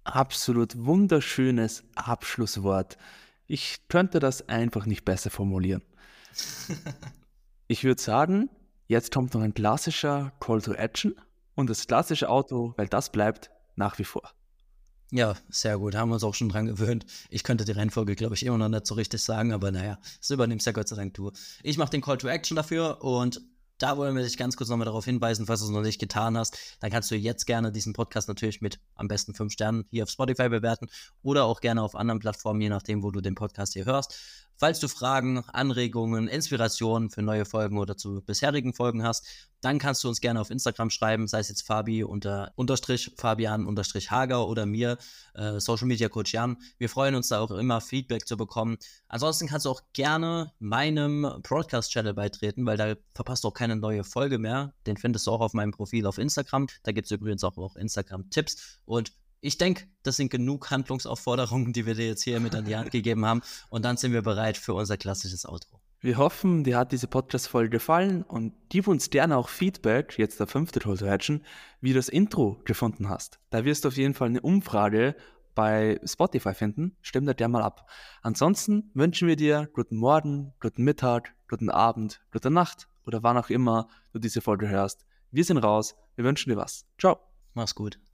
Absolut 0.05 0.75
wunderschönes 0.75 1.83
Abschlusswort. 1.93 2.97
Ich 3.45 3.87
könnte 3.89 4.19
das 4.19 4.49
einfach 4.49 4.87
nicht 4.87 5.05
besser 5.05 5.29
formulieren. 5.29 5.83
ich 7.67 7.83
würde 7.83 8.01
sagen, 8.01 8.49
Jetzt 8.93 9.11
kommt 9.11 9.33
noch 9.33 9.41
ein 9.41 9.55
klassischer 9.55 10.33
Call 10.39 10.61
to 10.61 10.73
Action 10.73 11.15
und 11.55 11.67
das 11.67 11.87
klassische 11.87 12.29
Auto, 12.29 12.75
weil 12.77 12.87
das 12.87 13.11
bleibt 13.11 13.49
nach 13.75 13.97
wie 13.97 14.03
vor. 14.03 14.33
Ja, 15.09 15.33
sehr 15.49 15.79
gut. 15.79 15.95
Haben 15.95 16.09
wir 16.09 16.13
uns 16.13 16.23
auch 16.23 16.35
schon 16.35 16.49
dran 16.49 16.67
gewöhnt. 16.67 17.03
Ich 17.31 17.43
könnte 17.43 17.65
die 17.65 17.71
Reihenfolge, 17.71 18.13
glaube 18.13 18.35
ich, 18.35 18.45
immer 18.45 18.59
noch 18.59 18.69
nicht 18.69 18.85
so 18.85 18.93
richtig 18.93 19.19
sagen, 19.23 19.51
aber 19.51 19.71
naja, 19.71 19.97
das 20.19 20.29
übernimmst 20.29 20.67
ja 20.67 20.73
Gott 20.73 20.89
sei 20.89 20.95
Dank 20.95 21.15
du. 21.15 21.31
Ich 21.63 21.79
mache 21.79 21.89
den 21.89 22.01
Call 22.01 22.19
to 22.19 22.27
Action 22.27 22.55
dafür 22.55 23.03
und 23.03 23.41
da 23.79 23.97
wollen 23.97 24.15
wir 24.15 24.21
dich 24.21 24.37
ganz 24.37 24.55
kurz 24.55 24.69
nochmal 24.69 24.85
darauf 24.85 25.05
hinweisen, 25.05 25.47
falls 25.47 25.61
du 25.61 25.65
es 25.65 25.71
noch 25.71 25.81
nicht 25.81 25.99
getan 25.99 26.37
hast, 26.37 26.77
dann 26.79 26.91
kannst 26.91 27.09
du 27.09 27.15
jetzt 27.15 27.45
gerne 27.45 27.71
diesen 27.71 27.93
Podcast 27.93 28.27
natürlich 28.27 28.61
mit 28.61 28.79
am 28.93 29.07
besten 29.07 29.33
fünf 29.33 29.53
Sternen 29.53 29.85
hier 29.89 30.03
auf 30.03 30.11
Spotify 30.11 30.49
bewerten 30.49 30.87
oder 31.23 31.45
auch 31.45 31.61
gerne 31.61 31.81
auf 31.81 31.95
anderen 31.95 32.19
Plattformen, 32.19 32.61
je 32.61 32.69
nachdem, 32.69 33.01
wo 33.01 33.09
du 33.09 33.21
den 33.21 33.33
Podcast 33.33 33.73
hier 33.73 33.85
hörst. 33.85 34.42
Falls 34.63 34.79
du 34.79 34.87
Fragen, 34.87 35.43
Anregungen, 35.51 36.29
Inspirationen 36.29 37.09
für 37.09 37.21
neue 37.21 37.43
Folgen 37.43 37.77
oder 37.77 37.97
zu 37.97 38.21
bisherigen 38.21 38.73
Folgen 38.73 39.03
hast, 39.03 39.27
dann 39.59 39.77
kannst 39.77 40.05
du 40.05 40.07
uns 40.07 40.21
gerne 40.21 40.39
auf 40.39 40.51
Instagram 40.51 40.89
schreiben, 40.89 41.27
sei 41.27 41.39
es 41.39 41.49
jetzt 41.49 41.63
Fabi 41.63 42.05
unter 42.05 42.53
Unterstrich 42.55 43.11
Fabian 43.17 43.65
Unterstrich 43.65 44.09
Hager 44.09 44.47
oder 44.47 44.65
mir, 44.65 44.97
äh, 45.33 45.59
Social 45.59 45.85
Media 45.85 46.07
Coach 46.07 46.33
Jan. 46.33 46.55
Wir 46.77 46.87
freuen 46.87 47.15
uns 47.15 47.27
da 47.27 47.41
auch 47.41 47.51
immer 47.51 47.81
Feedback 47.81 48.25
zu 48.25 48.37
bekommen. 48.37 48.77
Ansonsten 49.09 49.47
kannst 49.47 49.65
du 49.65 49.69
auch 49.69 49.81
gerne 49.91 50.53
meinem 50.59 51.27
Broadcast-Channel 51.43 52.13
beitreten, 52.13 52.65
weil 52.65 52.77
da 52.77 52.95
verpasst 53.13 53.43
du 53.43 53.49
auch 53.49 53.53
keine 53.53 53.75
neue 53.75 54.05
Folge 54.05 54.39
mehr. 54.39 54.73
Den 54.87 54.95
findest 54.95 55.27
du 55.27 55.31
auch 55.31 55.41
auf 55.41 55.53
meinem 55.53 55.71
Profil 55.71 56.05
auf 56.05 56.17
Instagram. 56.17 56.67
Da 56.83 56.93
gibt 56.93 57.07
es 57.07 57.11
übrigens 57.11 57.43
auch, 57.43 57.57
auch 57.57 57.75
Instagram-Tipps. 57.75 58.79
Und 58.85 59.11
ich 59.43 59.57
denke, 59.57 59.87
das 60.03 60.15
sind 60.15 60.31
genug 60.31 60.71
Handlungsaufforderungen, 60.71 61.73
die 61.73 61.85
wir 61.85 61.95
dir 61.95 62.07
jetzt 62.07 62.23
hier 62.23 62.39
mit 62.39 62.55
an 62.55 62.63
die 62.63 62.77
Hand 62.77 62.91
gegeben 62.91 63.25
haben. 63.25 63.41
Und 63.69 63.83
dann 63.83 63.97
sind 63.97 64.13
wir 64.13 64.21
bereit 64.21 64.57
für 64.57 64.73
unser 64.73 64.95
klassisches 64.95 65.45
Outro. 65.45 65.81
Wir 65.99 66.17
hoffen, 66.17 66.63
dir 66.63 66.77
hat 66.77 66.91
diese 66.93 67.07
Podcast-Folge 67.07 67.69
gefallen 67.69 68.23
und 68.23 68.53
gib 68.69 68.87
uns 68.87 69.09
gerne 69.09 69.37
auch 69.37 69.49
Feedback, 69.49 70.17
jetzt 70.17 70.39
der 70.39 70.47
fünfte 70.47 70.79
Toll 70.79 70.97
zu 70.97 71.09
hatchen, 71.09 71.45
wie 71.81 71.89
du 71.89 71.95
das 71.95 72.09
Intro 72.09 72.61
gefunden 72.63 73.09
hast. 73.09 73.39
Da 73.49 73.65
wirst 73.65 73.83
du 73.83 73.89
auf 73.89 73.97
jeden 73.97 74.13
Fall 74.13 74.29
eine 74.29 74.41
Umfrage 74.41 75.15
bei 75.55 75.99
Spotify 76.05 76.53
finden. 76.53 76.95
Stimm 77.01 77.25
da 77.25 77.33
gerne 77.33 77.51
mal 77.51 77.63
ab. 77.63 77.89
Ansonsten 78.21 78.91
wünschen 78.93 79.27
wir 79.27 79.35
dir 79.35 79.69
guten 79.73 79.97
Morgen, 79.97 80.53
guten 80.61 80.83
Mittag, 80.83 81.35
guten 81.49 81.69
Abend, 81.69 82.21
gute 82.31 82.49
Nacht 82.49 82.87
oder 83.05 83.23
wann 83.23 83.37
auch 83.37 83.49
immer 83.49 83.87
du 84.13 84.19
diese 84.19 84.41
Folge 84.41 84.69
hörst. 84.69 85.05
Wir 85.31 85.43
sind 85.43 85.57
raus. 85.57 85.95
Wir 86.15 86.23
wünschen 86.25 86.49
dir 86.49 86.57
was. 86.57 86.85
Ciao. 86.97 87.19
Mach's 87.53 87.75
gut. 87.75 88.03